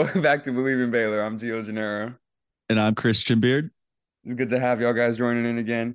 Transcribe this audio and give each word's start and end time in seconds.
Welcome 0.00 0.22
back 0.22 0.44
to 0.44 0.50
Bleav 0.50 0.82
in 0.82 0.90
Baylor. 0.90 1.22
I'm 1.22 1.38
Gio 1.38 1.62
Gennaro. 1.62 2.14
And 2.70 2.80
I'm 2.80 2.94
Christian 2.94 3.38
Beard. 3.38 3.70
It's 4.24 4.34
good 4.34 4.48
to 4.48 4.58
have 4.58 4.80
y'all 4.80 4.94
guys 4.94 5.18
joining 5.18 5.44
in 5.44 5.58
again. 5.58 5.94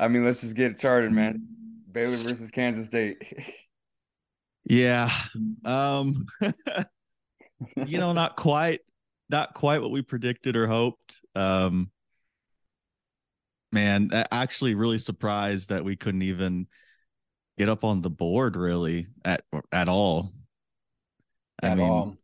I 0.00 0.08
mean, 0.08 0.24
let's 0.24 0.40
just 0.40 0.56
get 0.56 0.70
it 0.70 0.78
started, 0.78 1.12
man. 1.12 1.46
Baylor 1.92 2.16
versus 2.16 2.50
Kansas 2.50 2.86
State. 2.86 3.22
yeah. 4.64 5.10
Um 5.66 6.24
you 7.76 7.98
know, 7.98 8.14
not 8.14 8.36
quite 8.36 8.80
not 9.28 9.52
quite 9.52 9.82
what 9.82 9.90
we 9.90 10.00
predicted 10.00 10.56
or 10.56 10.66
hoped. 10.66 11.20
Um 11.34 11.90
man, 13.70 14.08
actually 14.32 14.74
really 14.74 14.96
surprised 14.96 15.68
that 15.68 15.84
we 15.84 15.94
couldn't 15.94 16.22
even 16.22 16.68
get 17.58 17.68
up 17.68 17.84
on 17.84 18.00
the 18.00 18.08
board 18.08 18.56
really 18.56 19.08
at 19.26 19.42
at 19.72 19.88
all. 19.88 20.32
I 21.62 21.66
at 21.66 21.76
mean, 21.76 21.86
all 21.86 22.16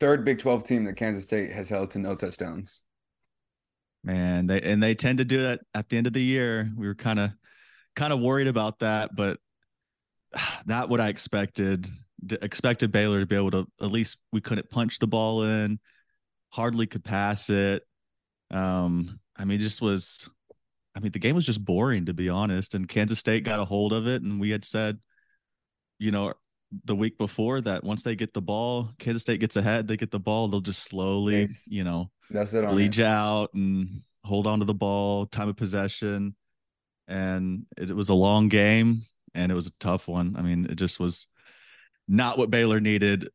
third 0.00 0.24
Big 0.24 0.38
12 0.38 0.64
team 0.64 0.84
that 0.84 0.96
Kansas 0.96 1.24
State 1.24 1.52
has 1.52 1.68
held 1.68 1.90
to 1.92 1.98
no 1.98 2.14
touchdowns. 2.14 2.82
Man, 4.04 4.46
they 4.46 4.60
and 4.60 4.82
they 4.82 4.94
tend 4.94 5.18
to 5.18 5.24
do 5.24 5.42
that 5.42 5.60
at 5.74 5.88
the 5.88 5.96
end 5.96 6.06
of 6.06 6.12
the 6.12 6.22
year. 6.22 6.68
We 6.76 6.86
were 6.86 6.94
kind 6.94 7.20
of 7.20 7.30
kind 7.94 8.12
of 8.12 8.20
worried 8.20 8.48
about 8.48 8.80
that, 8.80 9.14
but 9.14 9.38
not 10.66 10.88
what 10.88 11.00
I 11.00 11.08
expected. 11.08 11.86
expected 12.30 12.90
Baylor 12.90 13.20
to 13.20 13.26
be 13.26 13.36
able 13.36 13.52
to 13.52 13.66
at 13.80 13.90
least 13.90 14.18
we 14.32 14.40
couldn't 14.40 14.70
punch 14.70 14.98
the 14.98 15.06
ball 15.06 15.44
in, 15.44 15.78
hardly 16.50 16.86
could 16.86 17.04
pass 17.04 17.48
it. 17.48 17.84
Um, 18.50 19.20
I 19.36 19.44
mean, 19.44 19.60
just 19.60 19.80
was 19.80 20.28
I 20.94 21.00
mean, 21.00 21.12
the 21.12 21.18
game 21.18 21.34
was 21.34 21.46
just 21.46 21.64
boring 21.64 22.06
to 22.06 22.14
be 22.14 22.28
honest. 22.28 22.74
And 22.74 22.88
Kansas 22.88 23.18
State 23.18 23.44
got 23.44 23.60
a 23.60 23.64
hold 23.64 23.92
of 23.92 24.06
it, 24.06 24.22
and 24.22 24.40
we 24.40 24.50
had 24.50 24.64
said, 24.64 24.98
you 25.98 26.10
know, 26.10 26.34
the 26.84 26.96
week 26.96 27.18
before 27.18 27.60
that 27.60 27.84
once 27.84 28.02
they 28.02 28.16
get 28.16 28.32
the 28.32 28.42
ball, 28.42 28.90
Kansas 28.98 29.22
State 29.22 29.40
gets 29.40 29.56
ahead, 29.56 29.86
they 29.86 29.96
get 29.96 30.10
the 30.10 30.18
ball, 30.18 30.48
they'll 30.48 30.60
just 30.60 30.84
slowly, 30.84 31.48
you 31.66 31.84
know, 31.84 32.10
that's 32.30 32.54
it 32.54 32.68
bleed 32.68 32.98
out 33.00 33.52
and 33.54 34.02
hold 34.24 34.46
on 34.46 34.60
to 34.60 34.64
the 34.64 34.74
ball, 34.74 35.26
time 35.26 35.48
of 35.48 35.56
possession. 35.56 36.34
And 37.08 37.66
it, 37.76 37.94
was 37.94 38.08
a 38.08 38.14
long 38.14 38.48
game 38.48 39.02
and 39.34 39.52
it 39.52 39.54
was 39.54 39.66
a 39.66 39.78
tough 39.78 40.08
one. 40.08 40.34
I 40.38 40.42
mean, 40.42 40.66
it 40.70 40.76
just 40.76 40.98
was 40.98 41.28
not 42.08 42.38
what 42.38 42.50
Baylor 42.50 42.80
needed 42.80 43.28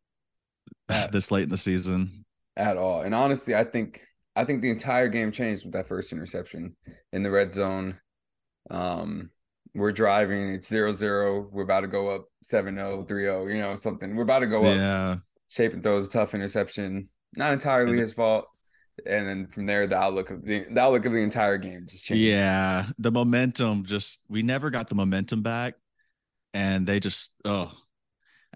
at, 0.90 1.12
this 1.12 1.32
late 1.32 1.44
in 1.44 1.50
the 1.50 1.58
season. 1.58 2.26
At 2.56 2.78
all. 2.78 3.02
And 3.02 3.14
honestly, 3.14 3.54
I 3.56 3.64
think 3.64 4.02
I 4.36 4.46
think 4.46 4.62
the 4.62 4.70
entire 4.70 5.08
game 5.08 5.32
changed 5.32 5.66
with 5.66 5.74
that 5.74 5.88
first 5.88 6.12
interception 6.12 6.76
in 7.12 7.24
the 7.24 7.32
red 7.32 7.52
zone. 7.52 8.00
Um, 8.70 9.32
we're 9.78 9.92
driving, 9.92 10.50
it's 10.50 10.68
zero 10.68 10.92
zero. 10.92 11.48
We're 11.52 11.64
about 11.64 11.82
to 11.82 11.88
go 11.88 12.10
up 12.10 12.26
7-0, 12.44 13.08
3-0, 13.08 13.54
you 13.54 13.62
know, 13.62 13.76
something. 13.76 14.16
We're 14.16 14.24
about 14.24 14.40
to 14.40 14.48
go 14.48 14.66
up. 14.66 14.76
Yeah. 14.76 15.18
Shapen 15.50 15.82
throws 15.82 16.08
a 16.08 16.10
tough 16.10 16.34
interception. 16.34 17.10
Not 17.36 17.54
entirely 17.54 17.98
his 17.98 18.14
fault. 18.14 18.48
And 19.06 19.28
then 19.28 19.48
from 19.48 19.68
there, 19.68 19.86
the 19.86 19.98
outlook 19.98 20.32
of 20.32 20.44
the, 20.44 20.66
the 20.70 20.82
outlook 20.82 21.06
of 21.06 21.14
the 21.14 21.20
entire 21.20 21.58
game 21.58 21.86
just 21.88 22.04
changed. 22.04 22.24
Yeah. 22.24 22.88
The 22.98 23.12
momentum 23.12 23.86
just 23.86 24.24
we 24.28 24.42
never 24.42 24.70
got 24.72 24.90
the 24.90 24.96
momentum 24.96 25.44
back. 25.44 25.76
And 26.54 26.88
they 26.88 27.00
just 27.00 27.36
oh 27.46 27.72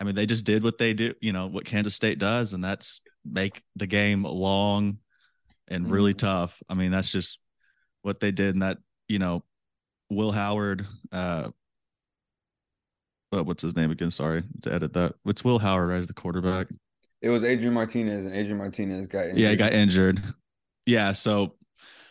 I 0.02 0.04
mean, 0.04 0.16
they 0.16 0.26
just 0.26 0.48
did 0.48 0.64
what 0.64 0.80
they 0.80 0.94
do, 0.94 1.14
you 1.22 1.32
know, 1.32 1.46
what 1.46 1.66
Kansas 1.66 1.94
State 1.94 2.18
does, 2.18 2.54
and 2.54 2.64
that's 2.64 3.02
make 3.24 3.62
the 3.76 3.86
game 3.86 4.24
long 4.24 4.98
and 5.68 5.92
really 5.92 6.14
mm-hmm. 6.14 6.26
tough. 6.26 6.64
I 6.68 6.74
mean, 6.74 6.90
that's 6.90 7.12
just 7.12 7.40
what 8.02 8.20
they 8.20 8.32
did. 8.32 8.56
And 8.56 8.64
that, 8.64 8.80
you 9.08 9.20
know, 9.20 9.44
Will 10.12 10.32
Howard. 10.32 10.86
Uh, 11.12 11.50
what's 13.32 13.64
his 13.64 13.78
name 13.78 13.92
again? 13.92 14.12
Sorry 14.12 14.44
to 14.62 14.74
edit 14.74 14.92
that. 14.94 15.16
It's 15.26 15.44
Will 15.44 15.58
Howard 15.58 15.92
as 15.92 16.08
the 16.08 16.14
quarterback. 16.14 16.68
It 17.22 17.30
was 17.30 17.46
Adrian 17.46 17.74
Martinez, 17.74 18.26
and 18.26 18.36
Adrian 18.36 18.58
Martinez 18.58 19.08
got 19.08 19.26
injured. 19.26 19.38
yeah, 19.38 19.50
he 19.52 19.56
got 19.56 19.74
injured. 19.74 20.22
Yeah, 20.86 21.14
so, 21.14 21.56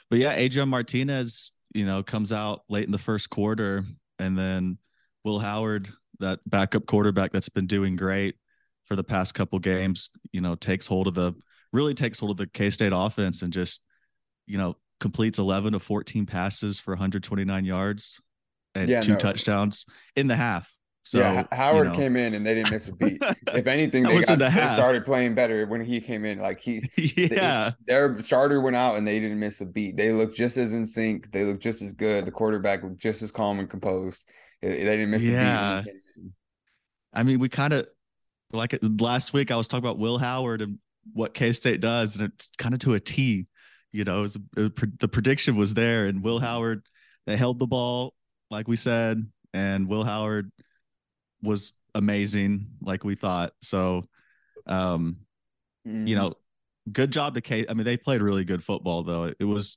but 0.09 0.19
yeah, 0.19 0.33
Adrian 0.33 0.70
Martinez, 0.70 1.53
you 1.75 1.84
know, 1.84 2.03
comes 2.03 2.33
out 2.33 2.62
late 2.70 2.87
in 2.87 2.92
the 2.92 2.98
first 2.98 3.29
quarter, 3.29 3.84
and 4.19 4.39
then 4.39 4.79
Will 5.24 5.39
Howard, 5.39 5.91
that 6.20 6.41
backup 6.47 6.86
quarterback 6.86 7.33
that's 7.33 7.48
been 7.51 7.67
doing 7.67 7.97
great 7.97 8.36
for 8.85 8.97
the 8.97 9.05
past 9.05 9.35
couple 9.35 9.58
games, 9.58 10.08
you 10.33 10.41
know, 10.41 10.55
takes 10.55 10.86
hold 10.86 11.07
of 11.07 11.14
the 11.14 11.35
really 11.73 11.95
takes 11.95 12.19
hold 12.19 12.33
of 12.33 12.39
the 12.39 12.47
K 12.47 12.70
State 12.70 12.92
offense 12.95 13.42
and 13.42 13.53
just, 13.53 13.83
you 14.47 14.57
know, 14.57 14.77
completes 15.00 15.38
11 15.38 15.74
of 15.74 15.83
14 15.83 16.27
passes 16.27 16.78
for 16.78 16.92
129 16.92 17.64
yards 17.64 18.20
and 18.74 18.88
yeah, 18.88 19.00
two 19.00 19.12
no. 19.12 19.18
touchdowns 19.18 19.86
in 20.14 20.28
the 20.28 20.36
half. 20.36 20.72
So 21.02 21.18
yeah, 21.18 21.44
Howard 21.50 21.86
you 21.86 21.92
know. 21.92 21.98
came 21.98 22.16
in 22.16 22.34
and 22.34 22.46
they 22.46 22.55
didn't 22.55 22.70
miss 22.70 22.88
a 22.88 22.92
beat. 22.92 23.20
if 23.55 23.66
anything, 23.66 24.05
they, 24.05 24.20
got, 24.20 24.38
the 24.38 24.44
they 24.44 24.66
started 24.68 25.05
playing 25.05 25.34
better 25.34 25.66
when 25.66 25.80
he 25.80 26.00
came 26.00 26.24
in. 26.27 26.38
Like 26.38 26.61
he, 26.61 26.88
yeah, 26.96 27.72
they, 27.86 27.94
their 27.94 28.22
starter 28.22 28.61
went 28.61 28.77
out 28.77 28.96
and 28.96 29.06
they 29.06 29.18
didn't 29.18 29.40
miss 29.40 29.61
a 29.62 29.66
beat. 29.66 29.96
They 29.96 30.12
looked 30.12 30.36
just 30.36 30.58
as 30.58 30.74
in 30.74 30.86
sync. 30.86 31.32
They 31.32 31.44
looked 31.44 31.62
just 31.62 31.80
as 31.80 31.94
good. 31.94 32.27
The 32.27 32.30
quarterback 32.30 32.82
looked 32.82 32.98
just 32.98 33.22
as 33.22 33.32
calm 33.32 33.58
and 33.58 33.68
composed. 33.68 34.28
They 34.61 34.84
didn't 34.84 35.11
miss 35.11 35.24
yeah. 35.24 35.80
a 35.80 35.82
beat. 35.84 35.94
I 37.14 37.22
mean, 37.22 37.38
we 37.38 37.48
kind 37.48 37.72
of 37.72 37.88
like 38.52 38.78
last 38.82 39.32
week. 39.32 39.50
I 39.50 39.56
was 39.56 39.68
talking 39.68 39.84
about 39.84 39.98
Will 39.98 40.18
Howard 40.18 40.61
and 40.61 40.78
what 41.14 41.32
K 41.32 41.52
State 41.52 41.80
does, 41.80 42.17
and 42.17 42.30
it's 42.30 42.50
kind 42.58 42.74
of 42.74 42.80
to 42.80 42.92
a 42.92 43.00
T 43.00 43.46
you 43.92 44.05
know, 44.05 44.23
was, 44.23 44.39
the 44.55 45.08
prediction 45.11 45.56
was 45.56 45.74
there, 45.74 46.06
and 46.06 46.23
Will 46.23 46.39
Howard 46.39 46.83
they 47.27 47.36
held 47.36 47.58
the 47.58 47.67
ball 47.67 48.14
like 48.51 48.67
we 48.68 48.77
said, 48.77 49.24
and 49.55 49.89
Will 49.89 50.05
Howard 50.05 50.51
was 51.42 51.73
amazing, 51.95 52.67
like 52.83 53.05
we 53.05 53.14
thought. 53.14 53.52
So, 53.62 54.08
um, 54.67 55.18
mm. 55.86 56.06
you 56.06 56.17
know, 56.17 56.34
good 56.90 57.12
job 57.12 57.34
to 57.34 57.40
Kate. 57.40 57.67
I 57.70 57.74
mean, 57.74 57.84
they 57.84 57.96
played 57.96 58.23
really 58.23 58.45
good 58.45 58.62
football, 58.62 59.02
though. 59.02 59.33
It 59.39 59.45
was 59.45 59.77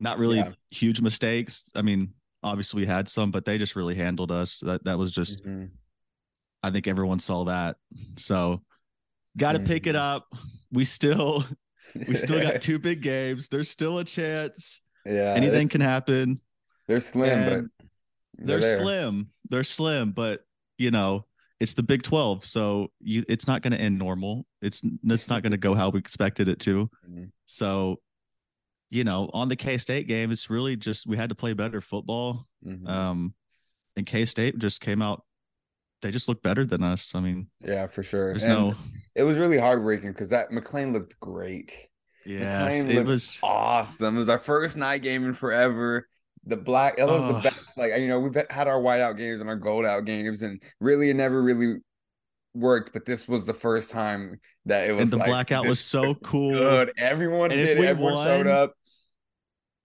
not 0.00 0.18
really 0.18 0.38
yeah. 0.38 0.52
huge 0.70 1.00
mistakes. 1.00 1.70
I 1.74 1.82
mean, 1.82 2.14
obviously 2.42 2.82
we 2.82 2.86
had 2.86 3.08
some, 3.08 3.30
but 3.30 3.44
they 3.44 3.58
just 3.58 3.76
really 3.76 3.94
handled 3.94 4.30
us. 4.30 4.60
That 4.60 4.84
that 4.84 4.98
was 4.98 5.12
just. 5.12 5.44
Mm-hmm. 5.44 5.66
I 6.62 6.70
think 6.70 6.86
everyone 6.86 7.18
saw 7.18 7.44
that. 7.44 7.76
So, 8.16 8.62
got 9.36 9.52
to 9.52 9.58
mm-hmm. 9.58 9.66
pick 9.66 9.86
it 9.86 9.96
up. 9.96 10.32
We 10.72 10.84
still 10.84 11.44
we 12.08 12.14
still 12.14 12.40
got 12.40 12.60
two 12.60 12.78
big 12.78 13.02
games. 13.02 13.48
There's 13.48 13.70
still 13.70 13.98
a 13.98 14.04
chance. 14.04 14.80
Yeah. 15.06 15.34
Anything 15.36 15.68
can 15.68 15.80
happen. 15.80 16.40
They're 16.88 17.00
slim, 17.00 17.70
but 17.78 17.86
they're, 18.46 18.60
they're 18.60 18.76
slim. 18.76 19.30
They're 19.48 19.64
slim, 19.64 20.12
but 20.12 20.44
you 20.78 20.90
know, 20.90 21.26
it's 21.60 21.74
the 21.74 21.82
Big 21.82 22.02
12, 22.02 22.44
so 22.44 22.90
you 23.00 23.24
it's 23.28 23.46
not 23.46 23.62
going 23.62 23.72
to 23.72 23.80
end 23.80 23.98
normal. 23.98 24.46
It's 24.60 24.82
it's 25.04 25.28
not 25.28 25.42
going 25.42 25.52
to 25.52 25.58
go 25.58 25.74
how 25.74 25.90
we 25.90 25.98
expected 25.98 26.48
it 26.48 26.60
to. 26.60 26.90
Mm-hmm. 27.08 27.24
So, 27.46 28.00
you 28.90 29.04
know, 29.04 29.30
on 29.32 29.48
the 29.48 29.56
K 29.56 29.78
State 29.78 30.08
game, 30.08 30.30
it's 30.32 30.50
really 30.50 30.76
just 30.76 31.06
we 31.06 31.16
had 31.16 31.28
to 31.28 31.34
play 31.34 31.52
better 31.52 31.80
football. 31.80 32.46
Mm-hmm. 32.66 32.86
Um, 32.86 33.34
and 33.96 34.06
K 34.06 34.24
State 34.24 34.58
just 34.58 34.80
came 34.80 35.00
out 35.00 35.24
they 36.04 36.10
just 36.10 36.28
look 36.28 36.42
better 36.42 36.66
than 36.66 36.82
us. 36.82 37.14
I 37.14 37.20
mean, 37.20 37.48
yeah, 37.60 37.86
for 37.86 38.02
sure. 38.02 38.28
There's 38.28 38.44
and 38.44 38.52
no. 38.52 38.74
It 39.14 39.22
was 39.22 39.38
really 39.38 39.56
heartbreaking 39.56 40.12
because 40.12 40.28
that 40.30 40.50
McLane 40.50 40.92
looked 40.92 41.18
great. 41.18 41.74
Yeah, 42.26 42.70
it 42.70 43.06
was 43.06 43.40
awesome. 43.42 44.16
It 44.16 44.18
was 44.18 44.28
our 44.28 44.38
first 44.38 44.76
night 44.76 45.02
game 45.02 45.24
in 45.24 45.32
forever. 45.32 46.06
The 46.44 46.56
black, 46.56 46.96
it 46.98 47.06
was 47.06 47.24
oh. 47.24 47.32
the 47.32 47.40
best. 47.40 47.78
Like 47.78 47.92
you 47.98 48.08
know, 48.08 48.20
we've 48.20 48.36
had 48.50 48.68
our 48.68 48.78
whiteout 48.78 49.16
games 49.16 49.40
and 49.40 49.48
our 49.48 49.56
gold 49.56 49.86
out 49.86 50.04
games, 50.04 50.42
and 50.42 50.62
really, 50.78 51.08
it 51.08 51.14
never 51.14 51.42
really 51.42 51.76
worked. 52.54 52.92
But 52.92 53.06
this 53.06 53.26
was 53.26 53.46
the 53.46 53.54
first 53.54 53.90
time 53.90 54.40
that 54.66 54.88
it 54.88 54.92
was. 54.92 55.04
And 55.04 55.12
the 55.12 55.16
like, 55.16 55.28
blackout 55.28 55.66
was 55.66 55.80
so 55.80 56.14
cool. 56.16 56.52
Good. 56.52 56.92
Everyone 56.98 57.50
and 57.50 57.60
did. 57.60 57.78
Everyone 57.78 58.12
won, 58.12 58.26
showed 58.26 58.46
up 58.46 58.74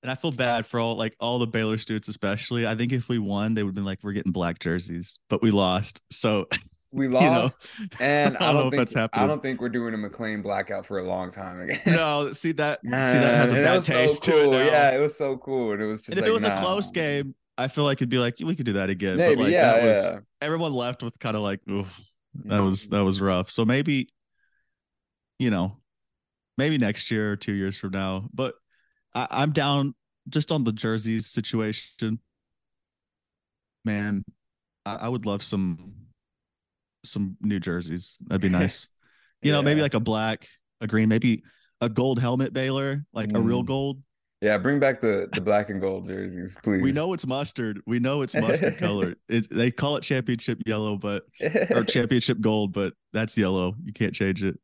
and 0.01 0.11
I 0.11 0.15
feel 0.15 0.31
bad 0.31 0.65
for 0.65 0.79
all 0.79 0.95
like 0.95 1.15
all 1.19 1.39
the 1.39 1.47
Baylor 1.47 1.77
students, 1.77 2.07
especially. 2.07 2.65
I 2.65 2.75
think 2.75 2.93
if 2.93 3.09
we 3.09 3.19
won, 3.19 3.53
they 3.53 3.63
would 3.63 3.69
have 3.69 3.75
been 3.75 3.85
like, 3.85 3.99
"We're 4.01 4.13
getting 4.13 4.31
black 4.31 4.59
jerseys," 4.59 5.19
but 5.29 5.41
we 5.41 5.51
lost. 5.51 6.01
So 6.09 6.47
we 6.91 7.07
lost, 7.07 7.67
you 7.77 7.85
know, 7.85 8.05
and 8.05 8.37
I 8.39 8.39
don't, 8.39 8.49
I 8.49 8.53
don't 8.53 8.71
think 8.71 8.79
that's 8.79 8.95
happening. 8.95 9.23
I 9.23 9.27
don't 9.27 9.41
think 9.41 9.61
we're 9.61 9.69
doing 9.69 9.93
a 9.93 9.97
McLane 9.97 10.41
blackout 10.41 10.85
for 10.85 10.99
a 10.99 11.03
long 11.03 11.31
time 11.31 11.59
again. 11.61 11.81
no, 11.85 12.31
see 12.31 12.53
that 12.53 12.79
see 12.83 12.89
that 12.89 13.35
has 13.35 13.51
a 13.51 13.55
bad 13.55 13.83
taste 13.83 14.23
so 14.23 14.31
cool. 14.31 14.51
to 14.53 14.59
it. 14.59 14.65
Now. 14.65 14.71
Yeah, 14.71 14.91
it 14.91 14.99
was 14.99 15.17
so 15.17 15.37
cool, 15.37 15.73
and 15.73 15.81
it 15.81 15.85
was 15.85 16.01
just. 16.01 16.09
And 16.09 16.19
if 16.19 16.25
it 16.25 16.31
was 16.31 16.43
nah. 16.43 16.57
a 16.57 16.61
close 16.61 16.91
game, 16.91 17.35
I 17.57 17.67
feel 17.67 17.83
like 17.83 17.97
it'd 17.97 18.09
be 18.09 18.19
like 18.19 18.35
we 18.39 18.55
could 18.55 18.65
do 18.65 18.73
that 18.73 18.89
again. 18.89 19.17
Maybe, 19.17 19.35
but 19.35 19.43
like 19.43 19.51
yeah, 19.51 19.73
that 19.73 19.85
was 19.85 20.11
yeah. 20.11 20.19
everyone 20.41 20.73
left 20.73 21.03
with 21.03 21.19
kind 21.19 21.35
of 21.35 21.43
like, 21.43 21.59
that 21.65 21.73
mm-hmm. 21.73 22.65
was 22.65 22.87
that 22.89 23.03
was 23.03 23.19
rough. 23.19 23.49
So 23.49 23.65
maybe, 23.65 24.07
you 25.39 25.49
know, 25.49 25.77
maybe 26.57 26.77
next 26.77 27.11
year 27.11 27.33
or 27.33 27.35
two 27.35 27.53
years 27.53 27.77
from 27.77 27.91
now, 27.91 28.29
but. 28.33 28.55
I, 29.11 29.25
I'm 29.31 29.53
down 29.53 29.95
just 30.27 30.51
on 30.51 30.63
the 30.63 30.71
jerseys 30.71 31.27
situation, 31.27 32.19
man, 33.85 34.23
I, 34.85 34.95
I 34.95 35.09
would 35.09 35.25
love 35.25 35.43
some 35.43 35.93
some 37.05 37.37
new 37.41 37.59
jerseys. 37.59 38.17
That'd 38.27 38.41
be 38.41 38.49
nice. 38.49 38.87
you 39.41 39.51
yeah. 39.51 39.57
know, 39.57 39.61
maybe 39.61 39.81
like 39.81 39.93
a 39.93 39.99
black, 39.99 40.47
a 40.81 40.87
green, 40.87 41.09
maybe 41.09 41.43
a 41.81 41.89
gold 41.89 42.19
helmet 42.19 42.53
Baylor, 42.53 43.05
like 43.13 43.29
mm. 43.29 43.37
a 43.37 43.41
real 43.41 43.63
mm. 43.63 43.67
gold. 43.67 44.01
Yeah, 44.41 44.57
bring 44.57 44.79
back 44.79 45.01
the 45.01 45.27
the 45.33 45.41
black 45.41 45.69
and 45.69 45.81
gold 45.81 46.05
jerseys, 46.05 46.55
please. 46.63 46.81
We 46.81 46.93
know 46.93 47.11
it's 47.13 47.27
mustard. 47.27 47.81
We 47.85 47.99
know 47.99 48.21
it's 48.21 48.35
mustard 48.35 48.77
color. 48.79 49.15
It, 49.27 49.47
they 49.51 49.69
call 49.69 49.97
it 49.97 50.01
championship 50.01 50.59
yellow, 50.65 50.95
but 50.95 51.23
or 51.71 51.83
championship 51.83 52.39
gold, 52.39 52.71
but 52.71 52.93
that's 53.11 53.37
yellow. 53.37 53.75
You 53.83 53.91
can't 53.91 54.13
change 54.13 54.41
it. 54.41 54.57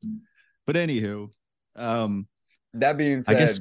But 0.65 0.77
anywho, 0.77 1.29
Um, 1.75 2.27
that 2.73 2.97
being 2.97 3.21
said, 3.21 3.35
I 3.35 3.39
guess 3.39 3.59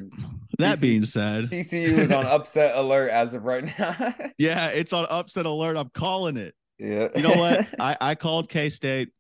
that 0.58 0.78
TCU 0.78 0.80
being 0.80 1.04
said, 1.04 1.44
TCU 1.44 1.98
is 1.98 2.12
on 2.12 2.26
upset 2.26 2.76
alert 2.76 3.10
as 3.10 3.34
of 3.34 3.44
right 3.44 3.64
now. 3.78 3.94
yeah, 4.38 4.68
it's 4.68 4.92
on 4.92 5.06
upset 5.10 5.46
alert. 5.46 5.76
I'm 5.76 5.90
calling 5.90 6.36
it. 6.36 6.54
yeah. 6.78 7.08
You 7.14 7.22
know 7.22 7.34
what? 7.34 7.68
I, 7.80 7.96
I 8.00 8.14
called 8.14 8.48
K 8.48 8.68
State 8.68 9.10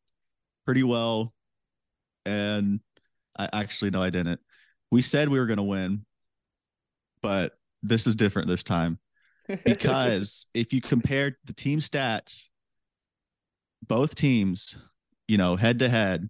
pretty 0.64 0.82
well. 0.82 1.32
And 2.26 2.80
I 3.38 3.48
actually, 3.52 3.90
no, 3.90 4.02
I 4.02 4.10
didn't. 4.10 4.40
We 4.90 5.02
said 5.02 5.28
we 5.28 5.38
were 5.38 5.46
going 5.46 5.58
to 5.58 5.62
win, 5.62 6.04
but 7.20 7.52
this 7.82 8.06
is 8.06 8.16
different 8.16 8.48
this 8.48 8.62
time 8.62 8.98
because 9.64 10.46
if 10.54 10.72
you 10.72 10.80
compare 10.80 11.36
the 11.44 11.52
team 11.52 11.80
stats, 11.80 12.48
both 13.86 14.14
teams, 14.14 14.76
you 15.28 15.36
know, 15.36 15.56
head 15.56 15.80
to 15.80 15.88
head, 15.88 16.28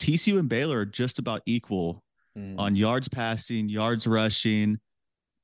TCU 0.00 0.38
and 0.38 0.48
Baylor 0.48 0.78
are 0.78 0.86
just 0.86 1.18
about 1.18 1.42
equal 1.46 2.02
Mm. 2.36 2.58
on 2.58 2.76
yards 2.76 3.08
passing, 3.08 3.68
yards 3.68 4.06
rushing, 4.06 4.78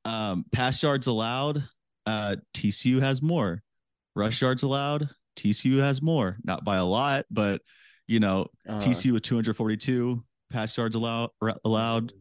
um, 0.04 0.44
pass 0.52 0.82
yards 0.82 1.06
allowed. 1.06 1.62
Uh, 2.04 2.36
TCU 2.54 3.00
has 3.00 3.22
more. 3.22 3.62
Rush 4.14 4.42
yards 4.42 4.62
allowed. 4.62 5.08
TCU 5.36 5.78
has 5.78 6.02
more. 6.02 6.36
Not 6.44 6.64
by 6.64 6.76
a 6.76 6.84
lot, 6.84 7.24
but 7.30 7.62
you 8.06 8.20
know, 8.20 8.48
Uh, 8.68 8.78
TCU 8.78 9.12
with 9.12 9.22
242 9.22 10.22
pass 10.50 10.76
yards 10.76 10.94
allowed. 10.94 11.30
Allowed 11.64 12.12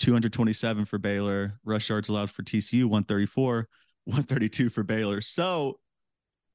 227 0.00 0.84
for 0.84 0.98
Baylor. 0.98 1.60
Rush 1.64 1.88
yards 1.88 2.08
allowed 2.08 2.30
for 2.30 2.42
TCU 2.42 2.84
134, 2.86 3.68
132 4.04 4.68
for 4.68 4.82
Baylor. 4.82 5.20
So, 5.20 5.78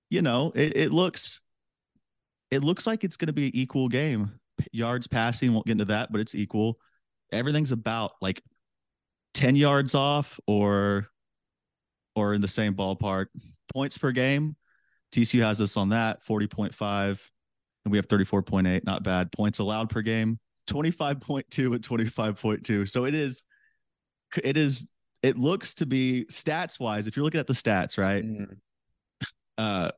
you 0.10 0.22
know, 0.22 0.51
it, 0.54 0.75
it 0.75 0.92
looks 0.92 1.39
it 2.50 2.62
looks 2.63 2.86
like 2.86 3.06
it's 3.06 3.16
going 3.16 3.28
to 3.28 3.33
be 3.33 3.45
an 3.45 3.56
equal 3.56 3.88
game. 3.88 4.31
Yards 4.74 5.07
passing 5.07 5.54
won't 5.54 5.66
get 5.66 5.74
into 5.74 5.86
that, 5.86 6.12
but 6.12 6.19
it's 6.19 6.36
equal. 6.36 6.78
Everything's 7.31 7.72
about 7.72 8.12
like 8.22 8.42
10 9.33 9.56
yards 9.56 9.95
off 9.95 10.39
or 10.48 11.07
or 12.16 12.33
in 12.33 12.42
the 12.42 12.48
same 12.48 12.75
ballpark. 12.75 13.28
Points 13.74 13.98
per 13.98 14.12
game. 14.12 14.56
TCU 15.13 15.42
has 15.42 15.62
us 15.62 15.78
on 15.78 15.89
that 15.89 16.24
40.5 16.24 17.30
and 17.83 17.92
we 17.92 17.98
have 17.98 18.07
34.8, 18.07 18.86
not 18.86 19.04
bad. 19.04 19.31
Points 19.31 19.60
allowed 19.60 19.89
per 19.89 20.01
game 20.01 20.39
25.2 20.69 21.75
and 21.75 21.81
25.2. 21.81 22.89
So 22.89 23.06
it 23.06 23.16
is 23.16 23.44
it 24.44 24.57
is 24.57 24.89
it 25.24 25.38
looks 25.38 25.74
to 25.75 25.86
be 25.86 26.25
stats 26.31 26.80
wise 26.80 27.07
if 27.07 27.16
you're 27.16 27.24
looking 27.24 27.39
at 27.39 27.48
the 27.48 27.54
stats, 27.54 27.98
right? 27.98 28.24
mm. 28.24 28.56
uh 29.57 29.92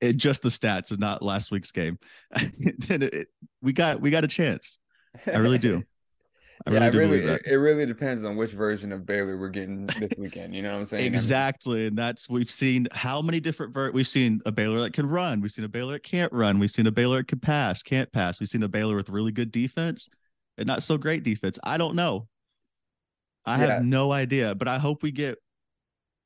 it 0.00 0.16
just 0.16 0.42
the 0.42 0.48
stats 0.48 0.90
and 0.90 1.00
not 1.00 1.22
last 1.22 1.50
week's 1.50 1.72
game 1.72 1.98
then 2.78 3.02
it, 3.02 3.28
we 3.62 3.72
got 3.72 4.00
we 4.00 4.10
got 4.10 4.24
a 4.24 4.28
chance 4.28 4.78
i 5.26 5.38
really 5.38 5.58
do 5.58 5.82
i 6.66 6.72
yeah, 6.72 6.78
really 6.88 7.18
it 7.18 7.22
really, 7.22 7.32
it, 7.34 7.42
it 7.46 7.56
really 7.56 7.86
depends 7.86 8.24
on 8.24 8.36
which 8.36 8.50
version 8.52 8.92
of 8.92 9.06
Baylor 9.06 9.36
we're 9.38 9.48
getting 9.48 9.86
this 9.86 10.10
weekend. 10.18 10.54
You 10.54 10.62
know 10.62 10.72
what 10.72 10.78
I'm 10.78 10.84
saying? 10.84 11.06
Exactly 11.06 11.86
and 11.86 11.96
that's 11.96 12.28
we've 12.28 12.50
seen 12.50 12.88
how 12.92 13.22
many 13.22 13.40
different 13.40 13.72
ver- 13.72 13.90
we've 13.92 14.06
seen 14.08 14.40
a 14.46 14.52
baylor 14.52 14.80
that 14.80 14.92
can 14.92 15.06
run 15.06 15.40
we've 15.40 15.52
seen 15.52 15.64
a 15.64 15.68
baylor 15.68 15.92
that 15.92 16.02
can't 16.02 16.32
run 16.32 16.58
we've 16.58 16.70
seen 16.70 16.86
a 16.86 16.92
baylor 16.92 17.18
that 17.18 17.28
can 17.28 17.40
pass 17.40 17.82
can't 17.82 18.10
pass 18.12 18.40
we've 18.40 18.48
seen 18.48 18.62
a 18.62 18.68
baylor 18.68 18.96
with 18.96 19.08
really 19.08 19.32
good 19.32 19.50
defense 19.52 20.08
and 20.56 20.66
not 20.66 20.82
so 20.82 20.96
great 20.98 21.22
defense 21.22 21.58
i 21.62 21.76
don't 21.76 21.94
know 21.94 22.26
i 23.46 23.60
Yeah. 23.60 23.74
have 23.74 23.84
no 23.84 24.12
idea 24.12 24.54
but 24.54 24.66
i 24.68 24.78
hope 24.78 25.02
we 25.02 25.10
get 25.12 25.38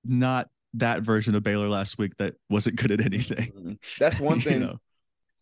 not 0.04 0.48
that 0.74 1.02
version 1.02 1.34
of 1.34 1.42
baylor 1.42 1.68
last 1.68 1.98
week 1.98 2.16
that 2.16 2.34
wasn't 2.48 2.76
good 2.76 2.90
at 2.90 3.00
anything. 3.02 3.78
That's 3.98 4.18
one 4.30 4.36
You 4.36 4.42
thing 4.42 4.60
know? 4.60 4.78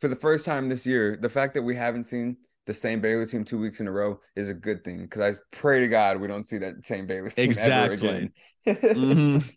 for 0.01 0.09
the 0.09 0.17
first 0.17 0.45
time 0.45 0.69
this 0.69 0.85
year. 0.85 1.17
The 1.17 1.29
fact 1.29 1.55
that 1.55 1.63
we 1.63 1.77
haven't 1.77 2.05
seen 2.09 2.37
the 2.67 2.75
same 2.75 3.01
Baylor 3.01 3.27
team 3.27 3.45
two 3.45 3.59
weeks 3.59 3.81
in 3.81 3.87
a 3.89 3.93
row 3.93 4.21
is 4.37 4.51
a 4.51 4.55
good 4.55 4.85
thing 4.85 5.03
because 5.03 5.21
I 5.23 5.39
pray 5.51 5.81
to 5.81 5.89
God 5.89 6.21
we 6.21 6.29
don't 6.29 6.47
see 6.47 6.59
that 6.59 6.87
same 6.87 7.07
Baylor 7.07 7.31
team 7.31 7.45
Exactly. 7.47 8.09
ever 8.09 8.17
again. 8.17 8.33
Mhm. 8.67 9.57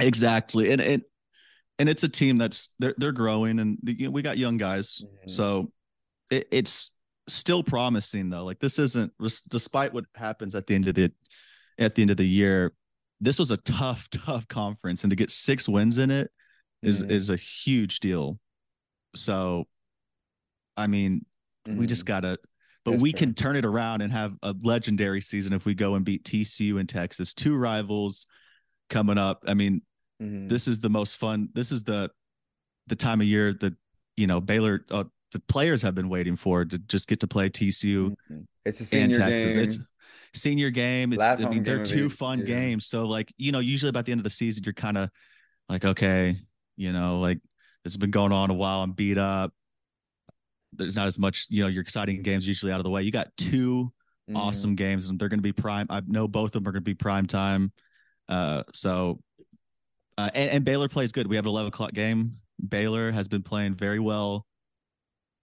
Exactly, 0.00 0.70
and 0.70 0.80
and 0.80 1.02
and 1.80 1.88
it's 1.88 2.04
a 2.04 2.08
team 2.08 2.38
that's 2.38 2.72
they're 2.78 2.94
they're 2.98 3.10
growing, 3.12 3.58
and 3.58 3.78
the, 3.82 3.98
you 3.98 4.04
know, 4.06 4.12
we 4.12 4.22
got 4.22 4.38
young 4.38 4.56
guys, 4.56 5.02
Mhm. 5.04 5.30
so 5.30 5.72
it, 6.30 6.46
it's 6.52 6.92
still 7.26 7.64
promising 7.64 8.30
though. 8.30 8.44
Like 8.44 8.60
this 8.60 8.78
isn't, 8.78 9.12
despite 9.48 9.92
what 9.92 10.04
happens 10.14 10.54
at 10.54 10.66
the 10.68 10.74
end 10.76 10.86
of 10.86 10.94
the 10.94 11.12
at 11.78 11.96
the 11.96 12.02
end 12.02 12.12
of 12.12 12.16
the 12.16 12.26
year, 12.28 12.72
this 13.20 13.40
was 13.40 13.50
a 13.50 13.56
tough, 13.56 14.08
tough 14.12 14.46
conference, 14.46 15.02
and 15.02 15.10
to 15.10 15.16
get 15.16 15.30
six 15.30 15.68
wins 15.68 15.98
in 15.98 16.12
it 16.12 16.30
is 16.82 17.02
Mhm. 17.02 17.10
is 17.10 17.28
a 17.30 17.36
huge 17.36 17.98
deal. 17.98 18.38
So, 19.16 19.66
I 20.76 20.86
mean, 20.86 21.26
we 21.66 21.86
just 21.86 22.02
Mhm. 22.04 22.08
gotta. 22.08 22.38
But 22.84 22.92
That's 22.92 23.02
we 23.02 23.12
fair. 23.12 23.18
can 23.18 23.34
turn 23.34 23.56
it 23.56 23.64
around 23.64 24.00
and 24.00 24.12
have 24.12 24.36
a 24.42 24.54
legendary 24.62 25.20
season 25.20 25.52
if 25.52 25.66
we 25.66 25.74
go 25.74 25.94
and 25.96 26.04
beat 26.04 26.24
TCU 26.24 26.78
and 26.78 26.88
Texas, 26.88 27.34
two 27.34 27.56
rivals 27.56 28.26
coming 28.88 29.18
up. 29.18 29.44
I 29.46 29.54
mean, 29.54 29.82
Mhm. 30.22 30.48
this 30.48 30.66
is 30.68 30.80
the 30.80 30.88
most 30.88 31.16
fun. 31.16 31.48
This 31.54 31.72
is 31.72 31.82
the 31.84 32.10
the 32.86 32.96
time 32.96 33.20
of 33.20 33.26
year 33.26 33.52
that 33.52 33.74
you 34.16 34.26
know 34.26 34.40
Baylor, 34.40 34.84
uh, 34.90 35.04
the 35.32 35.40
players 35.40 35.82
have 35.82 35.94
been 35.94 36.08
waiting 36.08 36.36
for 36.36 36.64
to 36.64 36.78
just 36.78 37.06
get 37.06 37.20
to 37.20 37.26
play 37.26 37.50
TCU 37.50 38.16
Mhm. 38.30 38.46
It's 38.64 38.80
a 38.80 38.96
and 38.96 39.14
senior 39.14 39.28
Texas. 39.30 39.54
game. 39.54 39.62
It's 39.62 39.78
senior 40.34 40.70
game. 40.70 41.12
It's 41.12 41.20
Last 41.20 41.44
I 41.44 41.50
mean 41.50 41.62
they're 41.64 41.84
two 41.84 42.08
fun 42.08 42.38
year. 42.38 42.46
games. 42.46 42.86
So 42.86 43.06
like 43.06 43.30
you 43.36 43.52
know 43.52 43.58
usually 43.58 43.90
about 43.90 44.06
the 44.06 44.12
end 44.12 44.20
of 44.20 44.24
the 44.24 44.30
season 44.30 44.64
you're 44.64 44.72
kind 44.72 44.96
of 44.96 45.10
like 45.68 45.84
okay 45.84 46.40
you 46.76 46.92
know 46.92 47.20
like 47.20 47.38
this 47.84 47.92
has 47.92 47.98
been 47.98 48.10
going 48.10 48.32
on 48.32 48.48
a 48.50 48.54
while. 48.54 48.82
I'm 48.82 48.92
beat 48.92 49.18
up. 49.18 49.52
There's 50.72 50.96
not 50.96 51.06
as 51.06 51.18
much 51.18 51.46
you 51.48 51.62
know 51.62 51.68
your 51.68 51.82
exciting 51.82 52.22
games 52.22 52.46
usually 52.46 52.72
out 52.72 52.80
of 52.80 52.84
the 52.84 52.90
way. 52.90 53.02
You 53.02 53.10
got 53.10 53.28
two 53.36 53.92
Mhm. 54.28 54.36
awesome 54.36 54.74
games 54.74 55.08
and 55.08 55.18
they're 55.18 55.30
going 55.30 55.38
to 55.38 55.42
be 55.42 55.52
prime. 55.52 55.86
I 55.88 56.02
know 56.06 56.28
both 56.28 56.48
of 56.54 56.62
them 56.62 56.68
are 56.68 56.72
going 56.72 56.82
to 56.82 56.90
be 56.90 56.94
prime 56.94 57.24
time. 57.24 57.72
Uh, 58.28 58.62
so, 58.74 59.22
uh, 60.18 60.28
and, 60.34 60.50
and 60.50 60.64
Baylor 60.66 60.86
plays 60.88 61.12
good. 61.12 61.26
We 61.26 61.36
have 61.36 61.46
an 61.46 61.50
11 61.50 61.68
o'clock 61.68 61.92
game. 61.92 62.36
Baylor 62.68 63.10
has 63.10 63.26
been 63.26 63.42
playing 63.42 63.74
very 63.74 63.98
well 64.00 64.44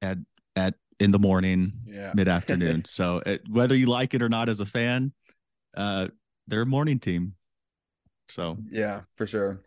at, 0.04 0.20
at 0.56 0.76
in 1.00 1.10
the 1.10 1.18
morning, 1.18 1.74
Yeah. 1.88 2.12
mid 2.14 2.28
afternoon. 2.28 2.84
so 2.86 3.24
it, 3.26 3.42
whether 3.50 3.76
you 3.76 3.88
like 3.88 4.14
it 4.14 4.22
or 4.22 4.30
not 4.30 4.50
as 4.50 4.60
a 4.60 4.66
fan, 4.68 5.12
uh, 5.76 6.10
they're 6.48 6.62
a 6.62 6.66
morning 6.68 7.00
team. 7.00 7.34
So 8.28 8.58
Yeah, 8.70 9.02
for 9.16 9.26
sure. 9.26 9.64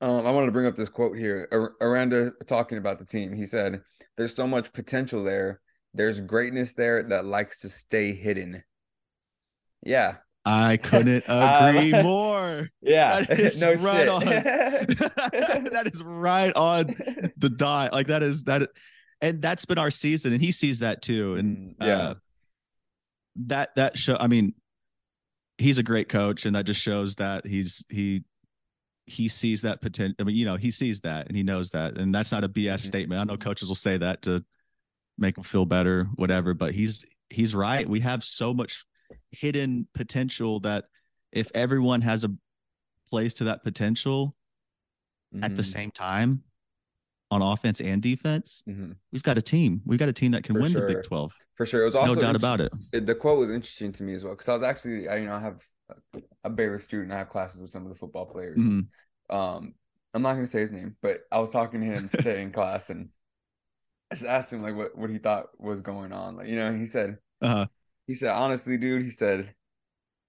Um, 0.00 0.24
I 0.26 0.30
wanted 0.30 0.46
to 0.46 0.52
bring 0.52 0.66
up 0.66 0.74
this 0.76 0.88
quote 0.88 1.18
here. 1.18 1.48
Ar- 1.52 1.74
Aranda 1.82 2.32
talking 2.46 2.78
about 2.78 2.98
the 2.98 3.04
team. 3.04 3.34
He 3.34 3.44
said, 3.44 3.82
"There's 4.18 4.34
so 4.34 4.46
much 4.46 4.72
potential 4.74 5.24
there. 5.24 5.60
There's 5.94 6.20
greatness 6.20 6.74
there 6.74 7.02
that 7.04 7.24
likes 7.24 7.60
to 7.60 7.70
stay 7.70 8.12
hidden." 8.14 8.62
Yeah, 9.82 10.16
I 10.44 10.76
couldn't 10.76 11.24
agree 11.28 11.92
like- 11.92 12.04
more. 12.04 12.68
yeah. 12.82 13.20
That 13.22 13.38
is 13.40 13.62
no 13.62 13.70
right 13.74 14.00
shit. 14.00 14.08
on. 14.08 14.24
that 15.72 15.90
is 15.92 16.02
right 16.02 16.52
on 16.54 16.86
the 17.38 17.48
dot. 17.48 17.92
Like 17.94 18.08
that 18.08 18.22
is 18.22 18.44
that, 18.44 18.68
and 19.22 19.40
that's 19.40 19.64
been 19.64 19.78
our 19.78 19.90
season, 19.90 20.32
and 20.34 20.42
he 20.42 20.50
sees 20.52 20.80
that 20.80 21.00
too. 21.00 21.36
And 21.36 21.76
Mm, 21.80 21.86
yeah. 21.86 21.96
uh, 21.98 22.14
that 23.46 23.74
that 23.76 23.96
show. 23.96 24.16
I 24.18 24.26
mean, 24.26 24.54
he's 25.58 25.78
a 25.78 25.82
great 25.82 26.08
coach, 26.08 26.44
and 26.44 26.56
that 26.56 26.66
just 26.66 26.82
shows 26.82 27.16
that 27.16 27.46
he's 27.46 27.84
he 27.88 28.24
he 29.08 29.28
sees 29.28 29.62
that 29.62 29.80
potential. 29.80 30.14
I 30.20 30.24
mean, 30.24 30.36
you 30.36 30.44
know, 30.44 30.56
he 30.56 30.70
sees 30.70 31.00
that 31.00 31.28
and 31.28 31.36
he 31.36 31.42
knows 31.42 31.70
that, 31.70 31.98
and 31.98 32.14
that's 32.14 32.30
not 32.32 32.44
a 32.44 32.48
BS 32.48 32.82
Mhm. 32.82 32.86
statement. 32.86 33.20
I 33.20 33.24
know 33.24 33.36
coaches 33.38 33.68
will 33.68 33.74
say 33.74 33.96
that 33.96 34.22
to 34.22 34.44
make 35.16 35.34
them 35.34 35.44
feel 35.44 35.64
better, 35.66 36.04
whatever. 36.16 36.54
But 36.54 36.74
he's 36.74 37.04
he's 37.30 37.54
right. 37.54 37.88
We 37.88 38.00
have 38.00 38.22
so 38.22 38.54
much 38.54 38.84
hidden 39.30 39.88
potential 39.94 40.60
that 40.60 40.84
if 41.32 41.50
everyone 41.54 42.00
has 42.02 42.24
a 42.24 42.30
plays 43.10 43.34
to 43.34 43.44
that 43.44 43.62
potential 43.64 44.34
at 45.42 45.56
the 45.56 45.62
Mhm, 45.62 45.72
same 45.72 45.90
time 45.90 46.42
on 47.30 47.42
offense 47.42 47.80
and 47.80 48.02
defense, 48.02 48.62
mhm. 48.68 48.96
we've 49.12 49.22
got 49.22 49.36
a 49.38 49.42
team. 49.42 49.82
We've 49.84 49.98
got 49.98 50.08
a 50.08 50.12
team 50.12 50.30
that 50.32 50.44
can 50.44 50.54
For 50.56 50.62
win 50.62 50.72
the. 50.72 50.82
Big 50.82 51.02
12. 51.02 51.32
For 51.54 51.66
sure. 51.66 51.82
It 51.82 51.86
was 51.86 51.94
also 51.94 52.14
No 52.14 52.20
doubt 52.20 52.36
about 52.36 52.60
it. 52.60 52.72
it- 52.92 53.06
the 53.06 53.14
quote 53.14 53.38
was 53.38 53.50
interesting 53.50 53.92
to 53.92 54.02
me 54.02 54.12
as 54.14 54.24
well 54.24 54.34
because 54.34 54.48
I 54.48 54.54
was 54.54 54.62
actually, 54.62 55.08
I, 55.08 55.16
you 55.16 55.26
know, 55.26 55.34
I 55.34 55.40
have 55.40 55.62
a- 56.44 56.50
Baylor 56.50 56.78
student. 56.78 57.12
I 57.12 57.18
have 57.18 57.28
classes 57.28 57.60
with 57.60 57.70
some 57.70 57.82
of 57.84 57.88
the 57.90 57.94
football 57.94 58.26
players. 58.26 58.58
Mhm. 58.58 58.86
Um, 59.30 59.74
I'm 60.14 60.22
not 60.22 60.32
going 60.34 60.44
to 60.46 60.50
say 60.50 60.60
his 60.60 60.72
name, 60.72 60.96
but 61.02 61.20
I 61.30 61.38
was 61.38 61.50
talking 61.50 61.80
to 61.80 61.86
him 61.86 62.08
today 62.12 62.42
in 62.42 62.50
class, 62.52 62.90
and 62.90 63.10
I 64.10 64.14
just 64.14 64.26
asked 64.26 64.52
him 64.52 64.62
like 64.62 64.74
what 64.76 64.96
what 64.96 65.10
he 65.10 65.18
thought 65.18 65.46
was 65.58 65.82
going 65.82 66.12
on. 66.12 66.36
Like, 66.36 66.48
you 66.48 66.56
know, 66.56 66.72
he 66.72 66.86
said, 66.86 67.18
Uh-huh. 67.42 67.66
he 68.06 68.14
said, 68.14 68.30
honestly, 68.30 68.76
dude, 68.78 69.02
he 69.04 69.10
said, 69.10 69.54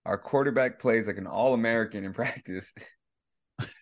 our 0.05 0.17
quarterback 0.17 0.79
plays 0.79 1.07
like 1.07 1.17
an 1.17 1.27
All 1.27 1.53
American 1.53 2.03
in 2.03 2.13
practice. 2.21 2.73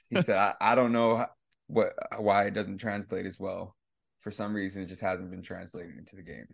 he 0.10 0.16
said, 0.22 0.38
I, 0.38 0.54
I 0.62 0.76
don't 0.76 0.92
know 0.92 1.18
how- 1.18 1.30
what 1.70 1.94
why 2.20 2.46
it 2.46 2.54
doesn't 2.54 2.78
translate 2.78 3.26
as 3.26 3.40
well. 3.40 3.76
For 4.20 4.32
some 4.32 4.54
reason, 4.54 4.82
it 4.84 4.88
just 4.88 5.02
hasn't 5.02 5.30
been 5.32 5.42
translated 5.44 5.98
into 5.98 6.16
the 6.16 6.22
game. 6.24 6.48